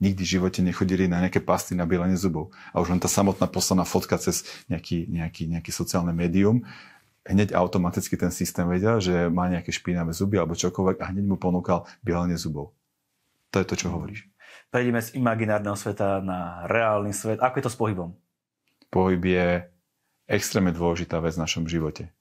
Nikdy 0.01 0.21
v 0.25 0.31
živote 0.39 0.59
nechodili 0.65 1.05
na 1.05 1.21
nejaké 1.21 1.43
pasty 1.43 1.77
na 1.77 1.85
bielenie 1.85 2.17
zubov. 2.17 2.49
A 2.73 2.81
už 2.81 2.89
len 2.89 2.97
tá 2.97 3.05
samotná 3.05 3.45
poslaná 3.45 3.85
fotka 3.85 4.17
cez 4.17 4.47
nejaký, 4.65 5.05
nejaký, 5.11 5.45
nejaký 5.45 5.69
sociálne 5.69 6.15
médium, 6.15 6.65
hneď 7.27 7.53
automaticky 7.53 8.17
ten 8.17 8.33
systém 8.33 8.65
vedel, 8.65 8.97
že 8.97 9.29
má 9.29 9.45
nejaké 9.45 9.69
špinavé 9.69 10.09
zuby 10.15 10.41
alebo 10.41 10.57
čokoľvek 10.57 10.97
a 11.03 11.13
hneď 11.13 11.25
mu 11.27 11.37
ponúkal 11.37 11.85
bielenie 12.01 12.39
zubov. 12.39 12.73
To 13.53 13.61
je 13.61 13.67
to, 13.67 13.75
čo 13.77 13.93
hovoríš. 13.93 14.25
Prejdeme 14.71 15.03
z 15.03 15.19
imaginárneho 15.19 15.75
sveta 15.75 16.23
na 16.23 16.63
reálny 16.65 17.11
svet. 17.11 17.43
Ako 17.43 17.59
je 17.59 17.65
to 17.67 17.73
s 17.75 17.77
pohybom? 17.77 18.15
Pohyb 18.91 19.23
je 19.23 19.47
extrémne 20.27 20.75
dôležitá 20.75 21.17
vec 21.23 21.33
v 21.33 21.43
našom 21.47 21.65
živote. 21.65 22.11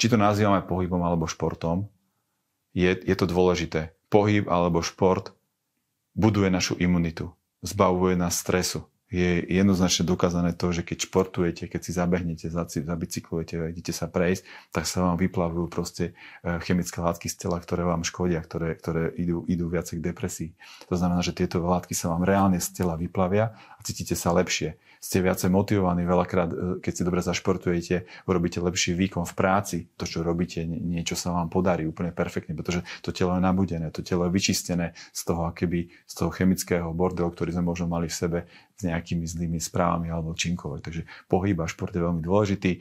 Či 0.00 0.10
to 0.10 0.16
nazývame 0.16 0.64
pohybom 0.64 1.04
alebo 1.04 1.28
športom, 1.28 1.86
je, 2.72 2.96
je 2.96 3.14
to 3.14 3.26
dôležité. 3.28 3.94
Pohyb 4.08 4.48
alebo 4.48 4.80
šport 4.80 5.36
buduje 6.16 6.48
našu 6.48 6.74
imunitu, 6.80 7.30
zbavuje 7.60 8.16
nás 8.16 8.40
stresu. 8.40 8.88
Je 9.08 9.40
jednoznačne 9.48 10.04
dokázané 10.04 10.52
to, 10.52 10.68
že 10.68 10.84
keď 10.84 11.08
športujete, 11.08 11.64
keď 11.64 11.80
si 11.80 11.96
zabehnete, 11.96 12.46
zabicyklujete, 12.52 13.72
idete 13.72 13.92
sa 13.96 14.04
prejsť, 14.04 14.44
tak 14.68 14.84
sa 14.84 15.00
vám 15.00 15.16
vyplavujú 15.16 15.66
proste 15.72 16.12
e, 16.44 16.60
chemické 16.60 17.00
látky 17.00 17.32
z 17.32 17.48
tela, 17.48 17.56
ktoré 17.56 17.88
vám 17.88 18.04
škodia, 18.04 18.44
ktoré, 18.44 18.76
ktoré 18.76 19.08
idú, 19.16 19.48
idú 19.48 19.72
viacej 19.72 20.04
k 20.04 20.06
depresii. 20.12 20.50
To 20.92 20.94
znamená, 21.00 21.24
že 21.24 21.32
tieto 21.32 21.56
látky 21.64 21.96
sa 21.96 22.12
vám 22.12 22.28
reálne 22.28 22.60
z 22.60 22.68
tela 22.84 23.00
vyplavia 23.00 23.56
a 23.56 23.80
cítite 23.80 24.12
sa 24.12 24.28
lepšie 24.36 24.76
ste 24.98 25.22
viacej 25.22 25.50
motivovaní, 25.50 26.02
veľakrát, 26.02 26.50
e, 26.50 26.56
keď 26.82 26.92
si 26.92 27.02
dobre 27.06 27.22
zašportujete, 27.22 28.26
urobíte 28.26 28.58
lepší 28.58 28.98
výkon 28.98 29.24
v 29.24 29.34
práci, 29.34 29.76
to, 29.94 30.04
čo 30.04 30.26
robíte, 30.26 30.66
niečo 30.66 31.14
sa 31.14 31.30
vám 31.30 31.46
podarí 31.46 31.86
úplne 31.86 32.10
perfektne, 32.10 32.58
pretože 32.58 32.82
to 33.02 33.14
telo 33.14 33.38
je 33.38 33.42
nabudené, 33.42 33.94
to 33.94 34.02
telo 34.02 34.26
je 34.26 34.34
vyčistené 34.34 34.98
z 35.14 35.20
toho, 35.22 35.54
keby 35.54 35.88
z 36.04 36.12
toho 36.12 36.30
chemického 36.34 36.90
bordelu, 36.90 37.30
ktorý 37.30 37.54
sme 37.54 37.64
možno 37.70 37.86
mali 37.86 38.10
v 38.10 38.18
sebe 38.18 38.38
s 38.78 38.86
nejakými 38.86 39.26
zlými 39.26 39.58
správami 39.58 40.06
alebo 40.08 40.38
činkové. 40.38 40.78
Takže 40.78 41.02
pohyb 41.26 41.58
a 41.58 41.66
šport 41.66 41.90
je 41.90 42.00
veľmi 42.00 42.22
dôležitý 42.22 42.78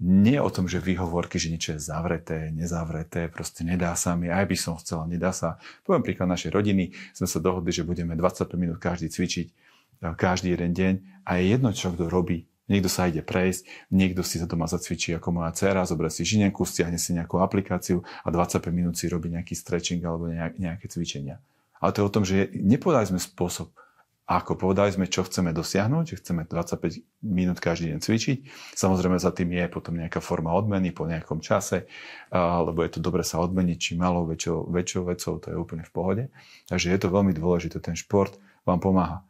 nie 0.00 0.36
o 0.36 0.52
tom, 0.52 0.68
že 0.68 0.76
výhovorky, 0.76 1.40
že 1.40 1.48
niečo 1.48 1.72
je 1.72 1.80
zavreté, 1.80 2.52
nezavreté, 2.52 3.32
proste 3.32 3.64
nedá 3.64 3.96
sa 3.96 4.12
mi, 4.12 4.28
aj 4.28 4.44
by 4.44 4.56
som 4.56 4.76
chcela, 4.76 5.08
nedá 5.08 5.32
sa. 5.32 5.56
Poviem 5.88 6.04
príklad 6.04 6.28
našej 6.28 6.52
rodiny, 6.52 6.92
sme 7.16 7.24
sa 7.24 7.40
dohodli, 7.40 7.72
že 7.72 7.80
budeme 7.80 8.12
25 8.12 8.60
minút 8.60 8.76
každý 8.76 9.08
cvičiť, 9.08 9.46
e, 9.48 10.12
každý 10.12 10.52
jeden 10.52 10.76
deň 10.76 10.94
a 11.24 11.40
je 11.40 11.44
jedno, 11.48 11.72
čo 11.72 11.96
kto 11.96 12.12
robí. 12.12 12.44
Niekto 12.66 12.90
sa 12.90 13.08
ide 13.08 13.22
prejsť, 13.22 13.88
niekto 13.94 14.20
si 14.26 14.42
sa 14.42 14.44
doma 14.44 14.66
zacvičí 14.68 15.14
ako 15.16 15.40
moja 15.40 15.54
dcera, 15.54 15.86
zoberie 15.88 16.12
si 16.12 16.26
žinenku, 16.26 16.66
stiahne 16.66 17.00
si 17.00 17.16
nejakú 17.16 17.40
aplikáciu 17.40 18.04
a 18.26 18.28
25 18.28 18.68
minút 18.74 19.00
si 19.00 19.06
robí 19.08 19.32
nejaký 19.32 19.54
stretching 19.56 20.02
alebo 20.04 20.28
nejaké 20.34 20.90
cvičenia. 20.90 21.40
Ale 21.78 21.94
to 21.94 22.02
je 22.02 22.08
o 22.10 22.12
tom, 22.12 22.24
že 22.26 22.50
nepovedali 22.52 23.06
sme 23.06 23.20
spôsob, 23.22 23.70
ako 24.26 24.58
povedali 24.58 24.90
sme, 24.90 25.06
čo 25.06 25.22
chceme 25.22 25.54
dosiahnuť, 25.54 26.18
chceme 26.18 26.50
25 26.50 27.22
minút 27.22 27.62
každý 27.62 27.94
deň 27.94 28.02
cvičiť. 28.02 28.38
Samozrejme 28.74 29.22
za 29.22 29.30
tým 29.30 29.54
je 29.54 29.70
potom 29.70 29.94
nejaká 29.94 30.18
forma 30.18 30.50
odmeny 30.50 30.90
po 30.90 31.06
nejakom 31.06 31.38
čase, 31.38 31.86
lebo 32.34 32.82
je 32.82 32.90
to 32.90 32.98
dobre 32.98 33.22
sa 33.22 33.38
odmeniť, 33.38 33.78
či 33.78 33.92
malou, 33.94 34.26
väčšou, 34.26 34.66
väčšou 34.66 35.02
vecou, 35.06 35.38
to 35.38 35.46
je 35.54 35.56
úplne 35.56 35.86
v 35.86 35.92
pohode. 35.94 36.24
Takže 36.66 36.90
je 36.90 36.98
to 36.98 37.14
veľmi 37.14 37.30
dôležité, 37.38 37.78
ten 37.78 37.94
šport 37.94 38.34
vám 38.66 38.82
pomáha. 38.82 39.22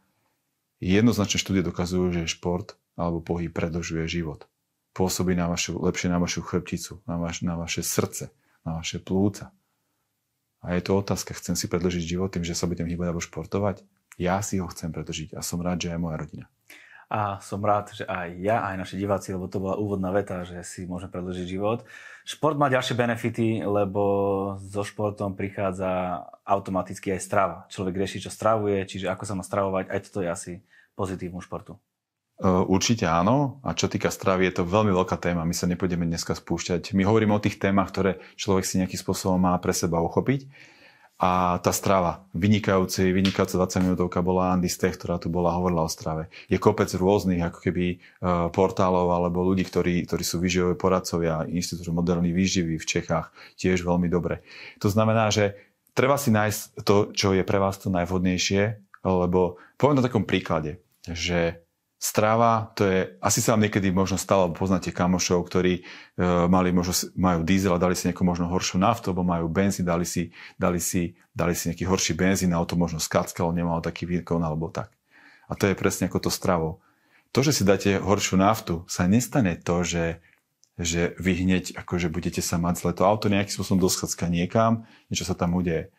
Jednoznačne 0.81 1.37
štúdie 1.37 1.61
dokazujú, 1.61 2.17
že 2.17 2.33
šport 2.33 2.73
alebo 2.97 3.21
pohyb 3.21 3.53
predlžuje 3.53 4.09
život. 4.09 4.49
Pôsobí 4.97 5.37
na 5.37 5.45
vašu, 5.45 5.77
lepšie 5.77 6.09
na 6.09 6.17
vašu 6.17 6.41
chrbticu, 6.41 7.05
na, 7.05 7.21
vaš, 7.21 7.45
na 7.45 7.53
vaše 7.53 7.85
srdce, 7.85 8.33
na 8.65 8.81
vaše 8.81 8.97
plúca. 8.97 9.53
A 10.65 10.73
je 10.73 10.81
to 10.81 10.97
otázka, 10.97 11.37
chcem 11.37 11.53
si 11.53 11.69
predlžiť 11.69 12.17
život 12.17 12.33
tým, 12.33 12.41
že 12.41 12.57
sa 12.57 12.65
budem 12.65 12.89
hýbať 12.89 13.13
alebo 13.13 13.21
športovať? 13.21 13.85
Ja 14.17 14.41
si 14.41 14.57
ho 14.57 14.67
chcem 14.67 14.89
predlžiť 14.89 15.37
a 15.37 15.45
som 15.45 15.61
rád, 15.61 15.85
že 15.85 15.93
aj 15.93 16.01
moja 16.01 16.17
rodina. 16.17 16.45
A 17.07 17.39
som 17.39 17.63
rád, 17.63 17.95
že 17.95 18.03
aj 18.03 18.35
ja, 18.43 18.67
aj 18.67 18.83
naši 18.83 18.99
diváci, 18.99 19.31
lebo 19.31 19.47
to 19.47 19.63
bola 19.63 19.79
úvodná 19.79 20.11
veta, 20.11 20.43
že 20.43 20.59
si 20.67 20.83
môžem 20.83 21.07
predlžiť 21.07 21.47
život. 21.47 21.87
Šport 22.27 22.59
má 22.59 22.67
ďalšie 22.67 22.99
benefity, 22.99 23.63
lebo 23.63 24.03
so 24.59 24.83
športom 24.83 25.31
prichádza 25.31 26.19
automaticky 26.43 27.15
aj 27.15 27.21
strava. 27.23 27.57
Človek 27.71 27.95
rieši, 27.95 28.27
čo 28.27 28.33
stravuje, 28.33 28.83
čiže 28.83 29.07
ako 29.07 29.23
sa 29.23 29.33
má 29.39 29.43
stravovať, 29.47 29.87
aj 29.87 29.99
toto 30.03 30.19
je 30.19 30.27
asi 30.27 30.53
pozitívnu 30.99 31.39
športu. 31.39 31.79
Určite 32.43 33.07
áno. 33.07 33.63
A 33.63 33.71
čo 33.71 33.87
týka 33.87 34.11
stravy, 34.11 34.51
je 34.51 34.59
to 34.59 34.67
veľmi 34.67 34.91
veľká 34.91 35.15
téma. 35.15 35.47
My 35.47 35.55
sa 35.55 35.65
nepôjdeme 35.65 36.03
dneska 36.05 36.35
spúšťať. 36.35 36.91
My 36.91 37.07
hovoríme 37.07 37.33
o 37.33 37.41
tých 37.41 37.57
témach, 37.57 37.89
ktoré 37.95 38.19
človek 38.35 38.67
si 38.67 38.83
nejakým 38.83 38.99
spôsobom 38.99 39.39
má 39.39 39.55
pre 39.63 39.71
seba 39.71 40.03
uchopiť. 40.03 40.51
A 41.17 41.57
tá 41.65 41.73
strava, 41.73 42.29
vynikajúci, 42.37 43.09
vynikajúca 43.09 43.65
20 43.65 43.89
minútovka 43.89 44.21
bola 44.21 44.53
Andy 44.53 44.69
Stech, 44.69 45.01
ktorá 45.01 45.17
tu 45.17 45.33
bola, 45.33 45.57
hovorila 45.57 45.85
o 45.85 45.89
strave. 45.89 46.29
Je 46.45 46.61
kopec 46.61 46.93
rôznych 46.93 47.41
ako 47.41 47.57
keby 47.57 47.85
uh, 47.97 48.53
portálov 48.53 49.09
alebo 49.09 49.41
ľudí, 49.41 49.65
ktorí, 49.65 50.05
ktorí 50.05 50.21
sú 50.21 50.37
výživové 50.37 50.77
poradcovia, 50.77 51.49
Inštitút 51.49 51.89
modernej 51.89 52.37
výživy 52.37 52.77
v 52.77 52.85
Čechách, 52.85 53.33
tiež 53.57 53.81
veľmi 53.81 54.05
dobre. 54.13 54.45
To 54.77 54.93
znamená, 54.93 55.33
že 55.33 55.57
treba 55.97 56.21
si 56.21 56.29
nájsť 56.29 56.85
to, 56.85 57.09
čo 57.17 57.33
je 57.33 57.41
pre 57.41 57.57
vás 57.57 57.81
to 57.81 57.89
najvhodnejšie, 57.89 58.77
lebo 59.01 59.57
poviem 59.81 59.97
na 59.97 60.05
takom 60.05 60.21
príklade, 60.21 60.77
že 61.09 61.65
Strava, 61.97 62.69
to 62.77 62.85
je, 62.85 63.17
asi 63.17 63.41
sa 63.41 63.57
vám 63.57 63.65
niekedy 63.65 63.89
možno 63.89 64.21
stalo, 64.21 64.53
poznáte 64.53 64.93
kamošov, 64.93 65.41
ktorí 65.49 65.81
e, 65.81 65.83
mali, 66.45 66.69
možno, 66.69 66.93
majú 67.17 67.41
diesel 67.41 67.73
a 67.73 67.81
dali 67.81 67.97
si 67.97 68.05
nejakú 68.05 68.21
možno 68.21 68.45
horšiu 68.53 68.77
naftu, 68.77 69.09
alebo 69.09 69.25
majú 69.25 69.49
benzín, 69.49 69.81
dali 69.81 70.05
si, 70.05 70.29
dali 70.61 70.77
si, 70.77 71.17
dali 71.33 71.57
si 71.57 71.73
nejaký 71.73 71.89
horší 71.89 72.13
benzín, 72.13 72.53
auto 72.53 72.77
možno 72.77 73.01
skackalo, 73.01 73.49
nemalo 73.49 73.81
taký 73.81 74.05
výkon 74.05 74.45
alebo 74.45 74.69
tak. 74.69 74.93
A 75.49 75.57
to 75.57 75.65
je 75.65 75.73
presne 75.73 76.05
ako 76.05 76.29
to 76.29 76.29
stravou. 76.29 76.85
To, 77.33 77.41
že 77.41 77.49
si 77.49 77.65
dáte 77.65 77.97
horšiu 77.97 78.37
naftu, 78.37 78.85
sa 78.85 79.09
nestane 79.09 79.57
to, 79.57 79.81
že, 79.81 80.21
že 80.77 81.17
vy 81.17 81.33
hneď 81.49 81.81
akože 81.81 82.13
budete 82.13 82.45
sa 82.45 82.61
mať 82.61 82.77
zle. 82.77 82.91
To 82.93 83.09
auto 83.09 83.25
nejakým 83.25 83.57
spôsobom 83.57 83.81
doskacka 83.81 84.29
niekam, 84.29 84.85
niečo 85.09 85.25
sa 85.25 85.33
tam 85.33 85.57
udeje. 85.57 85.89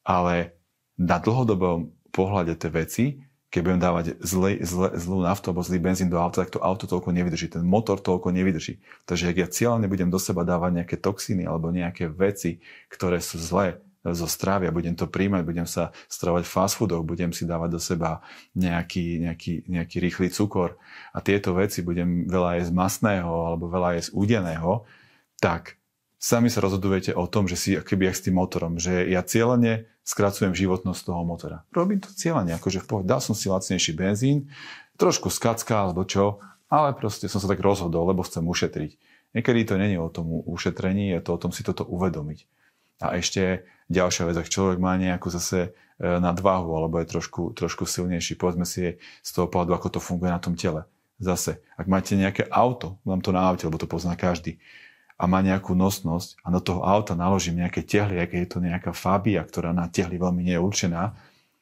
Ale 0.00 0.56
na 0.96 1.20
dlhodobom 1.20 1.92
pohľade 2.08 2.56
tie 2.56 2.70
veci 2.72 3.04
keď 3.52 3.60
budem 3.60 3.80
dávať 3.84 4.04
zlej, 4.24 4.64
zle, 4.64 4.88
zlú 4.96 5.20
naftu 5.20 5.52
alebo 5.52 5.60
zlý 5.60 5.76
benzín 5.76 6.08
do 6.08 6.16
auta, 6.16 6.40
tak 6.40 6.56
to 6.56 6.64
auto 6.64 6.88
toľko 6.88 7.12
nevydrží, 7.12 7.52
ten 7.52 7.60
motor 7.60 8.00
toľko 8.00 8.32
nevydrží. 8.32 8.80
Takže 9.04 9.28
ak 9.28 9.36
ja 9.36 9.48
cieľne 9.52 9.92
budem 9.92 10.08
do 10.08 10.16
seba 10.16 10.40
dávať 10.40 10.80
nejaké 10.80 10.96
toxíny 10.96 11.44
alebo 11.44 11.68
nejaké 11.68 12.08
veci, 12.08 12.64
ktoré 12.88 13.20
sú 13.20 13.36
zlé 13.36 13.76
zo 14.02 14.24
stravy 14.24 14.66
a 14.66 14.74
budem 14.74 14.96
to 14.96 15.04
príjmať, 15.04 15.44
budem 15.44 15.68
sa 15.68 15.92
stravovať 16.08 16.48
fast 16.48 16.80
foodov, 16.80 17.04
budem 17.04 17.30
si 17.30 17.44
dávať 17.44 17.70
do 17.70 17.78
seba 17.78 18.24
nejaký, 18.56 19.20
nejaký, 19.20 19.68
nejaký 19.68 19.96
rýchly 20.00 20.32
cukor 20.32 20.80
a 21.12 21.20
tieto 21.20 21.52
veci 21.52 21.84
budem 21.84 22.26
veľa 22.26 22.58
jesť 22.58 22.72
masného 22.72 23.52
alebo 23.52 23.68
veľa 23.68 24.00
jesť 24.00 24.10
údeného, 24.16 24.88
tak 25.38 25.76
sami 26.22 26.46
sa 26.46 26.62
rozhodujete 26.62 27.18
o 27.18 27.26
tom, 27.26 27.50
že 27.50 27.58
si 27.58 27.74
keby 27.74 28.06
jak 28.06 28.16
s 28.16 28.24
tým 28.30 28.38
motorom, 28.38 28.78
že 28.78 29.10
ja 29.10 29.26
cieľene 29.26 29.90
skracujem 30.06 30.54
životnosť 30.54 31.10
toho 31.10 31.26
motora. 31.26 31.66
Robím 31.74 31.98
to 31.98 32.14
cieľene, 32.14 32.54
akože 32.54 32.78
v 32.78 32.86
pohode, 32.86 33.10
dal 33.10 33.18
som 33.18 33.34
si 33.34 33.50
lacnejší 33.50 33.98
benzín, 33.98 34.46
trošku 35.02 35.34
skacka 35.34 35.82
alebo 35.82 36.06
čo, 36.06 36.38
ale 36.70 36.94
proste 36.94 37.26
som 37.26 37.42
sa 37.42 37.50
tak 37.50 37.58
rozhodol, 37.58 38.06
lebo 38.06 38.22
chcem 38.22 38.46
ušetriť. 38.46 38.90
Niekedy 39.34 39.60
to 39.66 39.74
není 39.74 39.98
o 39.98 40.06
tom 40.06 40.30
ušetrení, 40.30 41.10
je 41.18 41.20
to 41.26 41.34
o 41.34 41.40
tom 41.42 41.50
si 41.50 41.66
toto 41.66 41.82
uvedomiť. 41.82 42.46
A 43.02 43.18
ešte 43.18 43.66
ďalšia 43.90 44.30
vec, 44.30 44.38
ak 44.38 44.52
človek 44.52 44.78
má 44.78 44.94
nejakú 44.94 45.26
zase 45.26 45.74
e, 45.98 46.06
nadváhu 46.06 46.70
alebo 46.78 47.02
je 47.02 47.10
trošku, 47.10 47.50
trošku 47.58 47.82
silnejší, 47.82 48.38
povedzme 48.38 48.62
si 48.62 49.02
z 49.02 49.30
toho 49.34 49.50
pohľadu, 49.50 49.74
ako 49.74 49.98
to 49.98 50.00
funguje 50.00 50.30
na 50.30 50.38
tom 50.38 50.54
tele. 50.54 50.86
Zase, 51.18 51.58
ak 51.74 51.90
máte 51.90 52.14
nejaké 52.14 52.46
auto, 52.46 53.02
mám 53.02 53.18
to 53.18 53.34
na 53.34 53.42
aute, 53.42 53.66
lebo 53.66 53.80
to 53.80 53.90
pozná 53.90 54.14
každý, 54.14 54.62
a 55.22 55.24
má 55.30 55.38
nejakú 55.38 55.78
nosnosť 55.78 56.42
a 56.42 56.50
do 56.50 56.58
toho 56.58 56.82
auta 56.82 57.14
naložím 57.14 57.62
nejaké 57.62 57.86
tehly, 57.86 58.18
aké 58.18 58.42
je 58.42 58.50
to 58.50 58.58
nejaká 58.58 58.90
fábia, 58.90 59.46
ktorá 59.46 59.70
na 59.70 59.86
tehly 59.86 60.18
veľmi 60.18 60.42
nie 60.42 60.58
je 60.58 60.66
určená, 60.66 61.14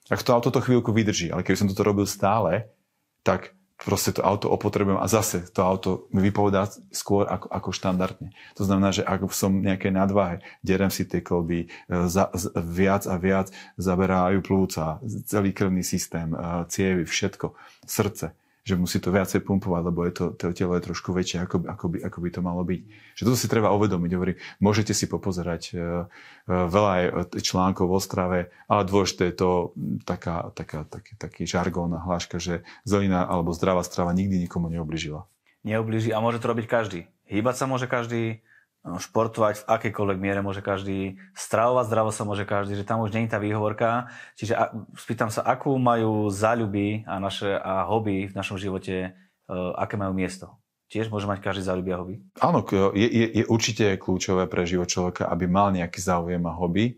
tak 0.09 0.25
to 0.25 0.33
auto 0.33 0.49
to 0.49 0.64
chvíľku 0.64 0.96
vydrží. 0.96 1.29
Ale 1.29 1.44
keby 1.44 1.61
som 1.61 1.68
toto 1.68 1.85
robil 1.85 2.09
stále, 2.09 2.73
tak 3.20 3.53
proste 3.77 4.16
to 4.16 4.25
auto 4.25 4.49
opotrebujem 4.49 4.96
a 4.96 5.09
zase 5.09 5.44
to 5.53 5.61
auto 5.61 6.09
mi 6.12 6.25
vypovedá 6.25 6.68
skôr 6.92 7.29
ako, 7.29 7.53
ako 7.53 7.68
štandardne. 7.73 8.33
To 8.57 8.64
znamená, 8.64 8.96
že 8.96 9.05
ak 9.05 9.29
som 9.33 9.53
nejaké 9.53 9.92
nadváhe, 9.92 10.40
derem 10.61 10.92
si 10.92 11.09
tie 11.09 11.25
kolby, 11.25 11.68
e, 11.68 11.68
za, 12.09 12.29
z, 12.33 12.53
viac 12.61 13.09
a 13.09 13.16
viac 13.16 13.53
zaberajú 13.81 14.40
plúca, 14.44 15.01
celý 15.29 15.53
krvný 15.57 15.85
systém, 15.85 16.33
e, 16.33 16.37
cievy, 16.68 17.09
všetko, 17.09 17.57
srdce, 17.88 18.37
že 18.61 18.77
musí 18.77 19.01
to 19.01 19.09
viacej 19.09 19.40
pumpovať, 19.40 19.83
lebo 19.88 20.05
je 20.05 20.12
to, 20.12 20.25
to 20.37 20.53
telo 20.53 20.77
je 20.77 20.85
trošku 20.85 21.16
väčšie, 21.16 21.49
ako, 21.49 21.64
ako, 21.64 21.87
by, 21.96 21.99
ako 22.05 22.18
by 22.20 22.29
to 22.29 22.40
malo 22.44 22.62
byť. 22.62 22.81
Že 23.16 23.23
toto 23.25 23.38
si 23.40 23.49
treba 23.49 23.73
uvedomiť. 23.73 24.11
Hovorí, 24.12 24.33
môžete 24.61 24.92
si 24.92 25.09
popozerať 25.09 25.62
uh, 25.73 25.81
uh, 25.81 26.68
veľa 26.68 26.90
aj 26.92 27.05
článkov 27.40 27.88
o 27.88 28.01
strave, 28.01 28.53
ale 28.68 28.83
dôležité 28.85 29.33
je 29.33 29.37
to 29.40 29.51
taká, 30.05 30.53
taká, 30.53 30.85
taký, 30.85 31.12
taký 31.16 31.42
žargón 31.49 31.96
a 31.96 32.05
hláška, 32.05 32.37
že 32.37 32.62
zelená 32.85 33.25
alebo 33.25 33.57
zdravá 33.57 33.81
strava 33.81 34.12
nikdy 34.12 34.44
nikomu 34.44 34.68
neobližila. 34.68 35.25
Neublíži 35.64 36.12
a 36.12 36.20
môže 36.25 36.40
to 36.40 36.53
robiť 36.53 36.66
každý. 36.68 37.01
Hýbať 37.29 37.55
sa 37.57 37.64
môže 37.68 37.85
každý, 37.85 38.40
športovať 38.81 39.61
v 39.61 39.69
akejkoľvek 39.69 40.19
miere 40.19 40.40
môže 40.40 40.64
každý, 40.64 41.21
stravovať 41.37 41.85
zdravo 41.85 42.11
sa 42.16 42.25
môže 42.25 42.49
každý, 42.49 42.81
že 42.81 42.88
tam 42.88 43.05
už 43.05 43.12
nie 43.12 43.29
je 43.29 43.33
tá 43.33 43.37
výhovorka. 43.37 44.09
Čiže 44.40 44.57
a, 44.57 44.73
spýtam 44.97 45.29
sa, 45.29 45.45
akú 45.45 45.77
majú 45.77 46.33
záľuby 46.33 47.05
a, 47.05 47.21
naše, 47.21 47.53
a 47.61 47.85
hobby 47.85 48.33
v 48.33 48.37
našom 48.37 48.57
živote, 48.57 49.12
uh, 49.12 49.77
aké 49.77 50.01
majú 50.01 50.16
miesto? 50.16 50.57
Tiež 50.88 51.12
môže 51.12 51.29
mať 51.29 51.45
každý 51.45 51.62
záľuby 51.69 51.90
a 51.93 52.01
hobby? 52.01 52.16
Áno, 52.40 52.64
je, 52.97 53.07
je, 53.07 53.27
je 53.37 53.45
určite 53.47 54.01
kľúčové 54.01 54.49
pre 54.49 54.64
život 54.64 54.88
človeka, 54.88 55.29
aby 55.29 55.45
mal 55.45 55.71
nejaký 55.77 56.01
záujem 56.01 56.40
a 56.49 56.57
hobby. 56.57 56.97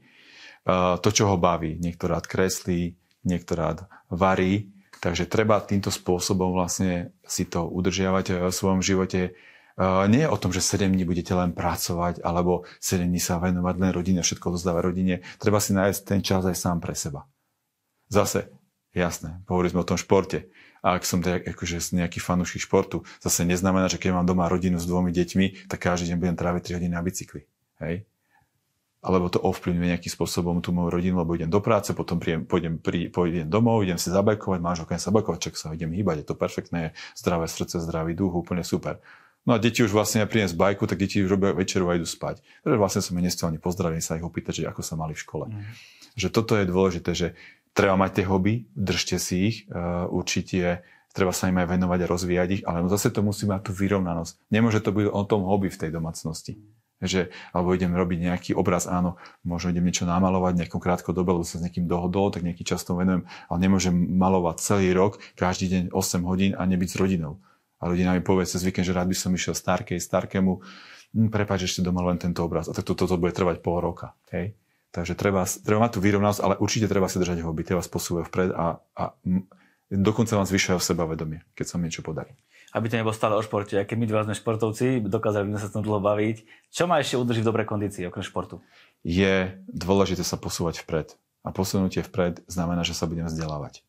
Uh, 0.62 0.95
to, 1.03 1.11
čo 1.11 1.27
ho 1.27 1.35
baví. 1.35 1.83
Niekto 1.83 2.07
rád 2.07 2.31
kreslí, 2.31 2.95
niekto 3.27 3.59
rád 3.59 3.90
varí. 4.07 4.71
Takže 5.03 5.27
treba 5.27 5.59
týmto 5.59 5.90
spôsobom 5.90 6.55
vlastne 6.55 7.11
si 7.27 7.42
to 7.42 7.66
udržiavať 7.66 8.47
v 8.47 8.55
svojom 8.55 8.79
živote 8.79 9.35
nie 9.80 10.22
je 10.24 10.28
o 10.28 10.37
tom, 10.37 10.52
že 10.52 10.61
7 10.61 10.92
dní 10.92 11.04
budete 11.08 11.32
len 11.32 11.56
pracovať 11.56 12.20
alebo 12.20 12.68
7 12.78 13.08
dní 13.08 13.20
sa 13.20 13.40
venovať 13.40 13.74
len 13.80 13.90
rodine, 13.90 14.20
všetko 14.20 14.54
dozdávať 14.56 14.82
rodine. 14.82 15.14
Treba 15.40 15.58
si 15.61 15.72
nájsť 15.72 16.00
ten 16.04 16.20
čas 16.20 16.44
aj 16.44 16.56
sám 16.56 16.78
pre 16.80 16.92
seba. 16.92 17.24
Zase, 18.12 18.52
jasné, 18.92 19.40
hovorili 19.48 19.72
sme 19.72 19.85
o 19.85 19.88
tom 19.88 19.96
športe. 19.96 20.52
A 20.82 20.98
ak 20.98 21.06
som 21.06 21.22
tak, 21.22 21.46
akože 21.46 21.94
nejaký 21.94 22.18
fanúšik 22.18 22.66
športu, 22.66 23.06
zase 23.22 23.46
neznamená, 23.46 23.87
že 23.87 24.02
keď 24.02 24.18
mám 24.18 24.26
doma 24.26 24.50
rodinu 24.50 24.82
s 24.82 24.85
dvomi 24.85 25.14
deťmi, 25.14 25.70
tak 25.70 25.78
každý 25.78 26.11
deň 26.11 26.18
budem 26.18 26.37
tráviť 26.37 26.74
3 26.74 26.76
hodiny 26.82 26.92
na 26.92 27.02
bicykli. 27.06 27.46
Hej? 27.78 28.02
alebo 29.02 29.26
to 29.26 29.42
ovplyvňuje 29.42 29.98
nejakým 29.98 30.14
spôsobom 30.14 30.62
tú 30.62 30.70
moju 30.70 30.94
rodinu, 30.94 31.18
lebo 31.18 31.35
idem 31.35 31.50
do 31.50 31.58
práce, 31.58 31.90
potom 31.90 32.22
príjem, 32.22 32.46
pôjdem, 32.46 32.78
prí, 32.78 33.11
pôjdem 33.11 33.50
domov, 33.50 33.82
idem 33.82 33.98
si 33.98 34.14
zabajkovať, 34.14 34.62
máš 34.62 34.87
okaj 34.87 35.02
sa 35.02 35.11
bajkovať, 35.11 35.50
čak 35.50 35.54
sa 35.58 35.74
idem 35.74 35.90
hýbať, 35.90 36.22
je 36.22 36.26
to 36.30 36.38
perfektné, 36.38 36.94
zdravé 37.18 37.50
srdce, 37.50 37.82
zdravý 37.82 38.14
duch, 38.14 38.30
úplne 38.30 38.62
super. 38.62 39.02
No 39.42 39.55
a 39.55 39.59
deti 39.59 39.83
už 39.83 39.90
vlastne, 39.90 40.22
ja 40.22 40.28
z 40.28 40.55
bajku, 40.55 40.87
tak 40.87 41.02
deti 41.02 41.18
už 41.18 41.31
robia 41.35 41.50
večeru 41.50 41.90
a 41.90 41.98
idú 41.98 42.07
spať. 42.07 42.46
Takže 42.62 42.78
vlastne 42.78 43.02
som 43.02 43.18
ich 43.18 43.26
nestel 43.26 43.50
ani 43.50 43.59
pozdraviť, 43.59 44.00
sa 44.02 44.16
ich 44.18 44.24
opýtať, 44.26 44.62
že 44.62 44.70
ako 44.70 44.83
sa 44.87 44.94
mali 44.94 45.18
v 45.18 45.22
škole. 45.22 45.46
Mm. 45.50 45.66
Že 46.14 46.28
toto 46.31 46.52
je 46.55 46.64
dôležité, 46.70 47.11
že 47.11 47.28
treba 47.74 47.98
mať 47.98 48.22
tie 48.22 48.24
hobby, 48.31 48.70
držte 48.78 49.18
si 49.18 49.37
ich, 49.50 49.57
uh, 49.72 50.07
určite 50.07 50.87
treba 51.11 51.35
sa 51.35 51.50
im 51.50 51.59
aj 51.59 51.68
venovať 51.74 51.98
a 52.07 52.11
rozvíjať 52.11 52.48
ich, 52.55 52.62
ale 52.64 52.87
zase 52.87 53.11
to 53.11 53.20
musí 53.20 53.44
mať 53.44 53.68
tú 53.68 53.72
vyrovnanosť. 53.74 54.48
Nemôže 54.48 54.81
to 54.81 54.94
byť 54.94 55.07
o 55.11 55.22
tom 55.26 55.42
hobby 55.44 55.68
v 55.68 55.81
tej 55.81 55.90
domácnosti 55.90 56.57
že, 57.02 57.35
alebo 57.50 57.74
idem 57.74 57.90
robiť 57.90 58.18
nejaký 58.31 58.50
obraz, 58.55 58.87
áno, 58.87 59.18
možno 59.42 59.74
idem 59.74 59.83
niečo 59.83 60.07
namalovať 60.07 60.55
nejakom 60.62 60.78
krátkodobe, 60.78 61.35
lebo 61.35 61.42
sa 61.42 61.59
s 61.59 61.64
niekým 61.66 61.90
dohodol, 61.90 62.31
tak 62.31 62.46
nejaký 62.46 62.62
čas 62.62 62.87
to 62.87 62.94
venujem, 62.94 63.26
ale 63.50 63.59
nemôžem 63.59 63.92
malovať 63.92 64.62
celý 64.62 64.94
rok, 64.94 65.18
každý 65.35 65.66
deň 65.68 65.83
8 65.90 66.22
hodín 66.22 66.52
a 66.55 66.62
nebyť 66.62 66.88
s 66.94 66.96
rodinou. 66.96 67.42
A 67.83 67.90
rodina 67.90 68.14
mi 68.14 68.23
povie 68.23 68.47
cez 68.47 68.62
víkend, 68.62 68.87
že 68.87 68.95
rád 68.95 69.11
by 69.11 69.16
som 69.18 69.35
išiel 69.35 69.59
starkej, 69.59 69.99
starkému, 69.99 70.62
hm, 71.18 71.29
prepáč, 71.35 71.66
ešte 71.66 71.83
doma 71.83 72.07
len 72.07 72.23
tento 72.23 72.47
obraz. 72.47 72.71
A 72.71 72.73
tak 72.73 72.87
toto 72.87 73.11
to, 73.11 73.18
to 73.18 73.21
bude 73.21 73.35
trvať 73.35 73.59
pol 73.59 73.83
roka. 73.83 74.14
Hej? 74.31 74.55
Takže 74.95 75.18
treba, 75.18 75.42
treba 75.45 75.83
mať 75.83 75.99
tú 75.99 76.01
vyrovnanosť, 76.05 76.40
ale 76.47 76.55
určite 76.62 76.87
treba 76.87 77.11
si 77.11 77.18
držať 77.18 77.42
hobby, 77.42 77.66
treba 77.66 77.83
spôsobuje 77.83 78.29
vpred 78.29 78.55
a, 78.55 78.79
a 78.95 79.03
dokonca 79.90 80.38
vám 80.38 80.47
zvyšuje 80.47 80.79
sebavedomie, 80.79 81.42
keď 81.59 81.66
sa 81.66 81.77
niečo 81.83 82.07
podarí 82.07 82.37
aby 82.73 82.88
to 82.88 82.97
nebolo 82.97 83.12
stále 83.12 83.37
o 83.37 83.45
športe. 83.45 83.77
Keď 83.77 83.97
my 84.01 84.07
dva 84.09 84.25
sme 84.25 84.33
športovci, 84.33 85.05
dokázali 85.05 85.53
sme 85.53 85.61
sa 85.61 85.68
tom 85.68 85.85
dlho 85.85 86.01
baviť. 86.01 86.37
Čo 86.73 86.88
ma 86.88 87.05
ešte 87.05 87.21
udrží 87.21 87.45
v 87.45 87.49
dobrej 87.53 87.68
kondícii 87.68 88.09
okrem 88.09 88.25
športu? 88.25 88.64
Je 89.05 89.53
dôležité 89.68 90.25
sa 90.25 90.40
posúvať 90.40 90.81
vpred. 90.81 91.12
A 91.45 91.53
posunutie 91.53 92.01
vpred 92.01 92.40
znamená, 92.49 92.81
že 92.81 92.97
sa 92.97 93.05
budeme 93.05 93.29
vzdelávať. 93.29 93.85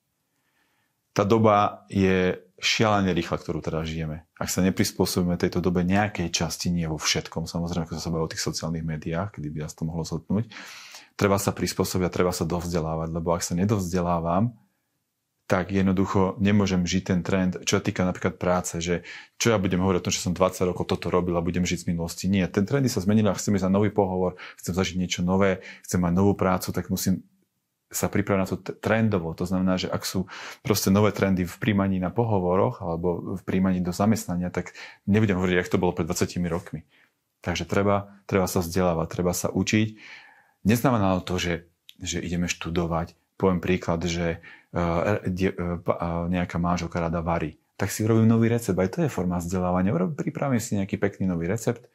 Tá 1.15 1.23
doba 1.23 1.87
je 1.87 2.43
šialene 2.63 3.11
rýchla, 3.11 3.35
ktorú 3.37 3.59
teraz 3.59 3.85
žijeme. 3.85 4.23
Ak 4.39 4.47
sa 4.47 4.63
neprispôsobíme 4.63 5.35
tejto 5.35 5.59
dobe 5.59 5.83
nejakej 5.83 6.31
časti, 6.31 6.71
nie 6.71 6.87
vo 6.87 6.95
všetkom, 6.95 7.45
samozrejme, 7.45 7.85
ako 7.85 7.99
sa 7.99 8.09
bavilo 8.09 8.25
o 8.25 8.33
tých 8.33 8.41
sociálnych 8.41 8.87
médiách, 8.87 9.35
kedy 9.35 9.51
by 9.51 9.67
nás 9.67 9.75
to 9.75 9.83
mohlo 9.83 10.07
zhodnúť, 10.07 10.47
treba 11.19 11.35
sa 11.35 11.51
prispôsobiť 11.51 12.07
a 12.07 12.15
treba 12.15 12.31
sa 12.31 12.47
dovzdelávať, 12.47 13.09
lebo 13.11 13.35
ak 13.35 13.43
sa 13.43 13.53
nedovzdelávam, 13.53 14.55
tak 15.43 15.75
jednoducho 15.75 16.39
nemôžem 16.39 16.87
žiť 16.87 17.03
ten 17.03 17.19
trend, 17.19 17.51
čo 17.67 17.77
sa 17.77 17.83
týka 17.83 18.07
napríklad 18.07 18.39
práce, 18.39 18.79
že 18.79 19.03
čo 19.35 19.51
ja 19.51 19.59
budem 19.59 19.83
hovoriť 19.83 19.99
o 19.99 20.05
tom, 20.07 20.13
že 20.15 20.23
som 20.23 20.31
20 20.31 20.71
rokov 20.71 20.87
toto 20.87 21.11
robil 21.11 21.35
a 21.35 21.43
budem 21.43 21.67
žiť 21.67 21.83
z 21.83 21.87
minulosti. 21.91 22.25
Nie, 22.31 22.47
ten 22.47 22.63
trendy 22.63 22.87
sa 22.87 23.03
zmenili 23.03 23.27
a 23.27 23.35
chcem 23.35 23.51
ísť 23.51 23.67
na 23.67 23.75
nový 23.75 23.91
pohovor, 23.91 24.39
chcem 24.55 24.71
zažiť 24.71 24.95
niečo 24.95 25.19
nové, 25.19 25.59
chcem 25.83 25.99
mať 25.99 26.13
novú 26.15 26.33
prácu, 26.39 26.71
tak 26.71 26.87
musím 26.87 27.27
sa 27.93 28.11
pripraviť 28.11 28.41
na 28.41 28.49
to 28.49 28.57
trendovo. 28.59 29.31
To 29.37 29.45
znamená, 29.47 29.77
že 29.79 29.87
ak 29.87 30.03
sú 30.03 30.27
proste 30.65 30.91
nové 30.91 31.13
trendy 31.15 31.47
v 31.47 31.55
príjmaní 31.57 31.97
na 31.97 32.09
pohovoroch 32.09 32.81
alebo 32.81 33.37
v 33.37 33.41
príjmaní 33.45 33.79
do 33.79 33.95
zamestnania, 33.95 34.49
tak 34.51 34.75
nebudem 35.07 35.37
hovoriť, 35.39 35.55
jak 35.57 35.71
to 35.71 35.81
bolo 35.81 35.95
pred 35.95 36.09
20 36.09 36.37
rokmi. 36.49 36.83
Takže 37.43 37.67
treba, 37.67 38.13
treba 38.25 38.47
sa 38.47 38.63
vzdelávať, 38.63 39.07
treba 39.07 39.31
sa 39.35 39.51
učiť. 39.51 39.99
Neznamená 40.63 41.19
to, 41.23 41.35
že, 41.37 41.67
že 41.99 42.23
ideme 42.23 42.47
študovať. 42.47 43.15
Poviem 43.35 43.59
príklad, 43.59 43.99
že 44.07 44.39
Eh, 44.73 45.21
eh, 45.29 45.53
nejaká 46.33 46.57
máželka 46.57 46.97
rada 46.97 47.21
varí. 47.21 47.61
Tak 47.77 47.93
si 47.93 48.09
robím 48.09 48.25
nový 48.25 48.49
recept, 48.49 48.73
aj 48.73 48.89
to 48.89 48.99
je 49.05 49.09
forma 49.09 49.37
vzdelávania. 49.37 49.93
Pripravím 50.17 50.57
si 50.57 50.81
nejaký 50.81 50.97
pekný 50.97 51.29
nový 51.29 51.45
recept 51.45 51.85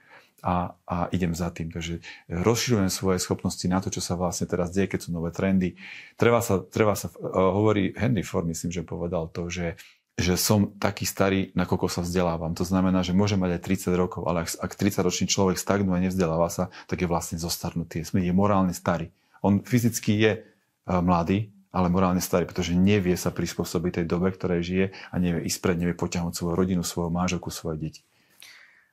a, 0.42 0.74
a 0.86 0.96
idem 1.10 1.34
za 1.34 1.50
tým. 1.50 1.70
Takže 1.74 1.98
rozširujem 2.30 2.90
svoje 2.90 3.18
schopnosti 3.18 3.64
na 3.66 3.82
to, 3.82 3.90
čo 3.90 3.98
sa 3.98 4.14
vlastne 4.14 4.46
teraz 4.46 4.70
deje, 4.70 4.90
keď 4.90 5.08
sú 5.08 5.10
nové 5.10 5.34
trendy. 5.34 5.74
Treba 6.14 6.38
sa, 6.38 6.62
treba 6.62 6.94
sa 6.94 7.10
uh, 7.10 7.18
hovorí 7.34 7.94
Henry 7.98 8.22
Ford, 8.22 8.46
myslím, 8.46 8.70
že 8.70 8.86
povedal 8.86 9.30
to, 9.30 9.50
že 9.50 9.78
že 10.18 10.34
som 10.34 10.74
taký 10.82 11.06
starý, 11.06 11.54
nakoľko 11.54 11.86
sa 11.86 12.02
vzdelávam. 12.02 12.50
To 12.58 12.66
znamená, 12.66 13.06
že 13.06 13.14
môžem 13.14 13.38
mať 13.38 13.54
aj 13.54 13.86
30 13.86 13.94
rokov, 13.94 14.26
ale 14.26 14.42
ak, 14.42 14.50
ak 14.58 14.74
30-ročný 14.74 15.30
človek 15.30 15.54
stagnuje 15.54 15.94
a 15.94 16.04
nevzdeláva 16.10 16.50
sa, 16.50 16.74
tak 16.90 16.98
je 16.98 17.06
vlastne 17.06 17.38
zostarnutý. 17.38 18.02
Je 18.02 18.34
morálne 18.34 18.74
starý. 18.74 19.14
On 19.46 19.62
fyzicky 19.62 20.18
je 20.18 20.32
uh, 20.42 20.98
mladý, 20.98 21.54
ale 21.70 21.86
morálne 21.86 22.18
starý, 22.18 22.50
pretože 22.50 22.74
nevie 22.74 23.14
sa 23.14 23.30
prispôsobiť 23.30 24.02
tej 24.02 24.06
dobe, 24.10 24.34
ktorej 24.34 24.60
žije 24.66 24.86
a 24.90 25.14
nevie 25.22 25.46
ísť 25.46 25.58
pred, 25.62 25.76
nevie 25.78 25.94
poťahnuť 25.94 26.34
svoju 26.34 26.54
rodinu, 26.58 26.82
svoju 26.82 27.14
máželku, 27.14 27.54
svoje 27.54 27.78
deti. 27.78 28.02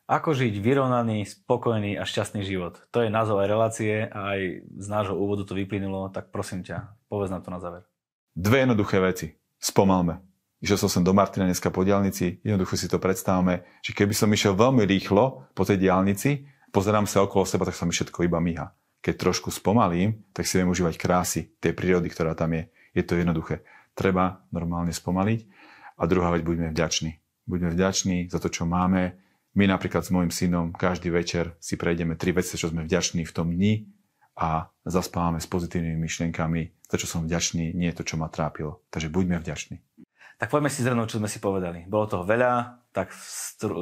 Ako 0.06 0.38
žiť 0.38 0.62
vyrovnaný, 0.62 1.26
spokojný 1.26 1.98
a 1.98 2.06
šťastný 2.06 2.46
život? 2.46 2.78
To 2.94 3.02
je 3.02 3.10
názov 3.10 3.42
aj 3.42 3.48
relácie 3.50 3.94
a 4.06 4.38
aj 4.38 4.42
z 4.70 4.88
nášho 4.88 5.18
úvodu 5.18 5.50
to 5.50 5.58
vyplynulo, 5.58 6.14
tak 6.14 6.30
prosím 6.30 6.62
ťa, 6.62 6.94
povedz 7.10 7.34
nám 7.34 7.42
to 7.42 7.50
na 7.50 7.58
záver. 7.58 7.90
Dve 8.38 8.62
jednoduché 8.62 9.02
veci. 9.02 9.34
Spomalme. 9.58 10.22
Išiel 10.62 10.86
som 10.86 10.90
sem 10.90 11.04
do 11.04 11.14
Martina 11.14 11.50
dneska 11.50 11.74
po 11.74 11.82
diálnici, 11.82 12.38
jednoducho 12.46 12.78
si 12.78 12.86
to 12.86 13.02
predstavme, 13.02 13.66
že 13.82 13.98
keby 13.98 14.14
som 14.14 14.30
išiel 14.30 14.54
veľmi 14.54 14.86
rýchlo 14.86 15.50
po 15.58 15.64
tej 15.66 15.82
diálnici, 15.82 16.46
pozerám 16.70 17.10
sa 17.10 17.26
okolo 17.26 17.46
seba, 17.50 17.66
tak 17.66 17.74
sa 17.74 17.90
mi 17.90 17.94
všetko 17.94 18.30
iba 18.30 18.38
míha 18.38 18.70
keď 19.06 19.22
trošku 19.22 19.54
spomalím, 19.54 20.26
tak 20.34 20.50
si 20.50 20.58
viem 20.58 20.66
užívať 20.66 20.98
krásy 20.98 21.54
tej 21.62 21.78
prírody, 21.78 22.10
ktorá 22.10 22.34
tam 22.34 22.58
je. 22.58 22.74
Je 22.98 23.06
to 23.06 23.14
jednoduché. 23.14 23.62
Treba 23.94 24.42
normálne 24.50 24.90
spomaliť. 24.90 25.46
A 26.02 26.10
druhá 26.10 26.34
vec, 26.34 26.42
buďme 26.42 26.74
vďační. 26.74 27.22
Buďme 27.46 27.70
vďační 27.78 28.34
za 28.34 28.42
to, 28.42 28.50
čo 28.50 28.66
máme. 28.66 29.22
My 29.56 29.72
napríklad 29.72 30.04
s 30.04 30.12
môjim 30.12 30.36
synom 30.36 30.76
každý 30.76 31.08
večer 31.10 31.56
si 31.64 31.80
prejdeme 31.80 32.20
tri 32.20 32.36
veci, 32.36 32.60
čo 32.60 32.68
sme 32.68 32.84
vďační 32.84 33.24
v 33.24 33.36
tom 33.36 33.48
dni 33.56 33.88
a 34.36 34.68
zaspávame 34.84 35.40
s 35.40 35.48
pozitívnymi 35.48 35.96
myšlienkami. 35.96 36.92
Za 36.92 37.00
čo 37.00 37.08
som 37.08 37.24
vďačný, 37.24 37.72
nie 37.72 37.88
je 37.90 37.98
to, 37.98 38.04
čo 38.04 38.20
ma 38.20 38.28
trápilo. 38.28 38.84
Takže 38.92 39.08
buďme 39.08 39.40
vďační. 39.40 39.80
Tak 40.36 40.52
poďme 40.52 40.68
si 40.68 40.84
zhrnúť, 40.84 41.16
čo 41.16 41.20
sme 41.24 41.32
si 41.32 41.40
povedali. 41.40 41.88
Bolo 41.88 42.12
toho 42.12 42.28
veľa, 42.28 42.84
tak 42.92 43.16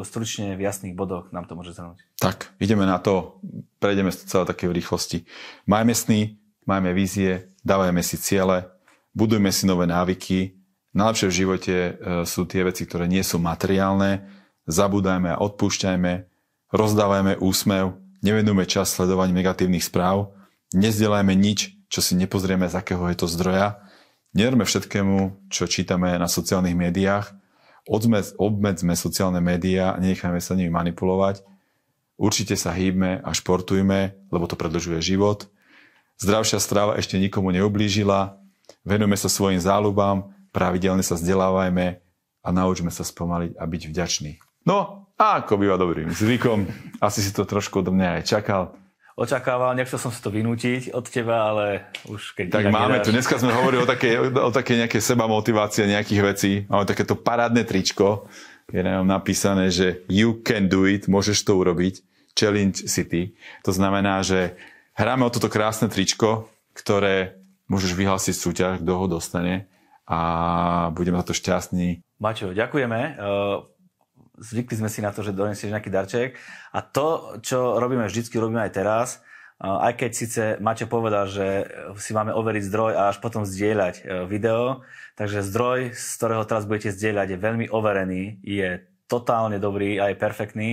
stručne 0.05 0.53
v 0.53 0.61
jasných 0.61 0.93
bodoch 0.93 1.33
nám 1.33 1.49
to 1.49 1.57
môže 1.57 1.73
zhrnúť. 1.73 2.05
Tak, 2.21 2.53
ideme 2.61 2.85
na 2.85 3.01
to, 3.01 3.41
prejdeme 3.81 4.13
to 4.13 4.29
celé 4.29 4.45
také 4.45 4.69
v 4.69 4.77
rýchlosti. 4.77 5.25
Majme 5.65 5.97
sny, 5.97 6.37
majme 6.69 6.93
vízie, 6.93 7.49
dávajme 7.65 8.05
si 8.05 8.21
ciele, 8.21 8.69
budujme 9.17 9.49
si 9.49 9.65
nové 9.65 9.89
návyky. 9.89 10.53
Najlepšie 10.93 11.27
v 11.29 11.37
živote 11.41 11.73
e, 11.73 11.91
sú 12.29 12.45
tie 12.45 12.61
veci, 12.61 12.85
ktoré 12.85 13.09
nie 13.09 13.25
sú 13.25 13.41
materiálne. 13.41 14.29
Zabúdajme 14.63 15.35
a 15.35 15.41
odpúšťajme, 15.43 16.13
rozdávajme 16.71 17.43
úsmev, 17.43 17.99
nevenujme 18.23 18.63
čas 18.63 18.95
sledovaniu 18.95 19.35
negatívnych 19.35 19.83
správ, 19.83 20.31
nezdielajme 20.71 21.35
nič, 21.35 21.75
čo 21.91 21.99
si 21.99 22.15
nepozrieme, 22.15 22.65
z 22.71 22.79
akého 22.79 23.03
je 23.11 23.17
to 23.19 23.27
zdroja. 23.27 23.83
Nerme 24.33 24.65
všetkému, 24.65 25.49
čo 25.51 25.69
čítame 25.69 26.15
na 26.17 26.25
sociálnych 26.31 26.73
médiách, 26.73 27.35
obmedzme 28.39 28.95
sociálne 28.95 29.43
médiá 29.43 29.99
nenechajme 29.99 30.39
sa 30.39 30.55
nimi 30.55 30.71
manipulovať. 30.71 31.43
Určite 32.15 32.55
sa 32.55 32.71
hýbme 32.71 33.19
a 33.19 33.29
športujme, 33.35 34.15
lebo 34.31 34.45
to 34.47 34.55
predlžuje 34.55 35.03
život. 35.03 35.51
Zdravšia 36.23 36.63
strava 36.63 36.95
ešte 36.95 37.19
nikomu 37.19 37.51
neublížila. 37.51 38.39
Venujme 38.87 39.19
sa 39.19 39.27
svojim 39.27 39.59
záľubám, 39.59 40.31
pravidelne 40.55 41.03
sa 41.03 41.19
vzdelávajme 41.19 41.99
a 42.43 42.49
naučme 42.53 42.93
sa 42.93 43.03
spomaliť 43.03 43.59
a 43.59 43.63
byť 43.67 43.81
vďační. 43.91 44.31
No, 44.63 45.09
a 45.19 45.43
ako 45.43 45.59
býva 45.59 45.75
dobrým 45.75 46.09
zvykom, 46.09 46.67
asi 47.03 47.19
si 47.19 47.31
to 47.35 47.43
trošku 47.43 47.83
od 47.83 47.91
mňa 47.91 48.19
aj 48.19 48.23
čakal 48.27 48.63
očakával, 49.13 49.77
nechcel 49.77 50.01
som 50.01 50.09
si 50.09 50.19
to 50.21 50.33
vynútiť 50.33 50.89
od 50.93 51.05
teba, 51.05 51.53
ale 51.53 51.65
už 52.09 52.33
keď... 52.33 52.45
Tak 52.49 52.73
máme 52.73 52.97
nedáš... 52.97 53.05
tu, 53.05 53.11
dneska 53.13 53.37
sme 53.37 53.53
hovorili 53.53 53.85
o 53.85 53.87
takej, 53.89 54.13
o 54.33 54.51
takej 54.51 54.77
nejakej 54.85 55.01
seba 55.01 55.29
motivácie 55.29 55.85
nejakých 55.85 56.21
vecí. 56.25 56.51
Máme 56.65 56.89
takéto 56.89 57.13
parádne 57.13 57.61
tričko, 57.61 58.25
je 58.73 58.81
nám 58.81 59.05
napísané, 59.05 59.69
že 59.69 60.01
you 60.09 60.41
can 60.41 60.65
do 60.65 60.89
it, 60.89 61.05
môžeš 61.05 61.45
to 61.45 61.53
urobiť, 61.53 62.01
Challenge 62.33 62.73
City. 62.89 63.37
To 63.61 63.69
znamená, 63.69 64.25
že 64.25 64.57
hráme 64.97 65.29
o 65.29 65.33
toto 65.33 65.45
krásne 65.45 65.85
tričko, 65.85 66.49
ktoré 66.73 67.37
môžeš 67.69 67.93
vyhlásiť 67.93 68.33
súťaž, 68.33 68.73
kto 68.81 68.91
ho 68.97 69.05
dostane 69.05 69.69
a 70.09 70.89
budeme 70.89 71.21
za 71.21 71.29
to 71.29 71.33
šťastní. 71.37 72.01
Mačo, 72.17 72.49
ďakujeme 72.49 73.19
zvykli 74.37 74.75
sme 74.79 74.89
si 74.89 74.99
na 75.05 75.13
to, 75.13 75.21
že 75.21 75.35
donesieš 75.35 75.73
nejaký 75.73 75.89
darček. 75.93 76.29
A 76.73 76.79
to, 76.81 77.37
čo 77.45 77.77
robíme 77.77 78.05
vždycky, 78.09 78.37
robíme 78.37 78.65
aj 78.65 78.73
teraz. 78.73 79.09
Aj 79.63 79.95
keď 79.95 80.11
síce 80.11 80.41
Maťo 80.59 80.91
povedal, 80.91 81.29
že 81.29 81.69
si 81.95 82.11
máme 82.11 82.35
overiť 82.35 82.63
zdroj 82.67 82.91
a 82.99 83.01
až 83.13 83.23
potom 83.23 83.47
zdieľať 83.47 83.95
e, 83.95 84.27
video, 84.27 84.83
takže 85.15 85.45
zdroj, 85.45 85.95
z 85.95 86.09
ktorého 86.19 86.43
teraz 86.43 86.67
budete 86.67 86.91
zdieľať, 86.91 87.27
je 87.31 87.39
veľmi 87.39 87.65
overený, 87.71 88.43
je 88.43 88.83
totálne 89.07 89.61
dobrý 89.61 90.01
a 90.03 90.11
je 90.11 90.19
perfektný, 90.19 90.71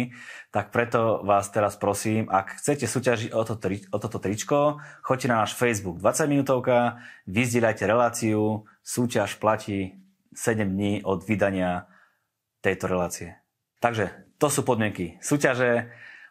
tak 0.51 0.75
preto 0.75 1.23
vás 1.23 1.53
teraz 1.55 1.77
prosím, 1.77 2.27
ak 2.33 2.59
chcete 2.59 2.89
súťažiť 2.89 3.31
o, 3.31 3.43
to, 3.45 3.55
o 3.69 3.99
toto 4.01 4.19
tričko, 4.19 4.81
choďte 5.05 5.29
na 5.29 5.45
náš 5.45 5.55
Facebook 5.55 6.01
20 6.03 6.27
minútovka, 6.27 7.05
vyzdieľajte 7.29 7.85
reláciu, 7.85 8.65
súťaž 8.81 9.37
platí 9.39 10.01
7 10.33 10.67
dní 10.67 11.05
od 11.05 11.23
vydania 11.23 11.91
tejto 12.65 12.89
relácie. 12.89 13.40
Takže 13.81 14.37
to 14.37 14.53
sú 14.53 14.61
podmienky 14.63 15.17
súťaže. 15.25 15.89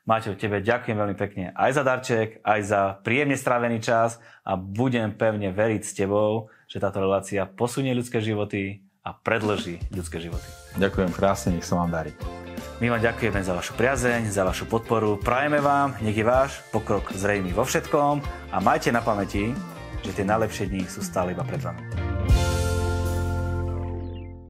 Maťo, 0.10 0.34
tebe 0.34 0.66
ďakujem 0.66 0.98
veľmi 0.98 1.18
pekne 1.18 1.54
aj 1.54 1.72
za 1.78 1.84
darček, 1.86 2.42
aj 2.42 2.60
za 2.66 2.82
príjemne 3.06 3.38
strávený 3.38 3.78
čas 3.78 4.18
a 4.42 4.58
budem 4.58 5.14
pevne 5.14 5.54
veriť 5.54 5.82
s 5.86 5.94
tebou, 5.94 6.50
že 6.66 6.82
táto 6.82 6.98
relácia 6.98 7.46
posunie 7.46 7.94
ľudské 7.94 8.18
životy 8.18 8.82
a 9.06 9.14
predlží 9.14 9.78
ľudské 9.94 10.18
životy. 10.18 10.50
Ďakujem 10.82 11.14
krásne, 11.14 11.58
nech 11.58 11.68
sa 11.68 11.78
vám 11.78 11.94
darí. 11.94 12.14
My 12.82 12.90
vám 12.90 13.06
ďakujeme 13.06 13.44
za 13.44 13.54
vašu 13.54 13.74
priazeň, 13.78 14.34
za 14.34 14.48
vašu 14.48 14.66
podporu. 14.66 15.20
Prajeme 15.20 15.62
vám, 15.62 15.94
nech 16.02 16.16
je 16.16 16.26
váš 16.26 16.64
pokrok 16.74 17.12
zrejmý 17.14 17.54
vo 17.54 17.68
všetkom 17.68 18.24
a 18.50 18.58
majte 18.64 18.90
na 18.90 19.06
pamäti, 19.06 19.52
že 20.02 20.16
tie 20.16 20.26
najlepšie 20.26 20.72
dni 20.74 20.88
sú 20.88 21.06
stále 21.06 21.38
iba 21.38 21.44
pred 21.44 21.60
vami. 21.60 21.84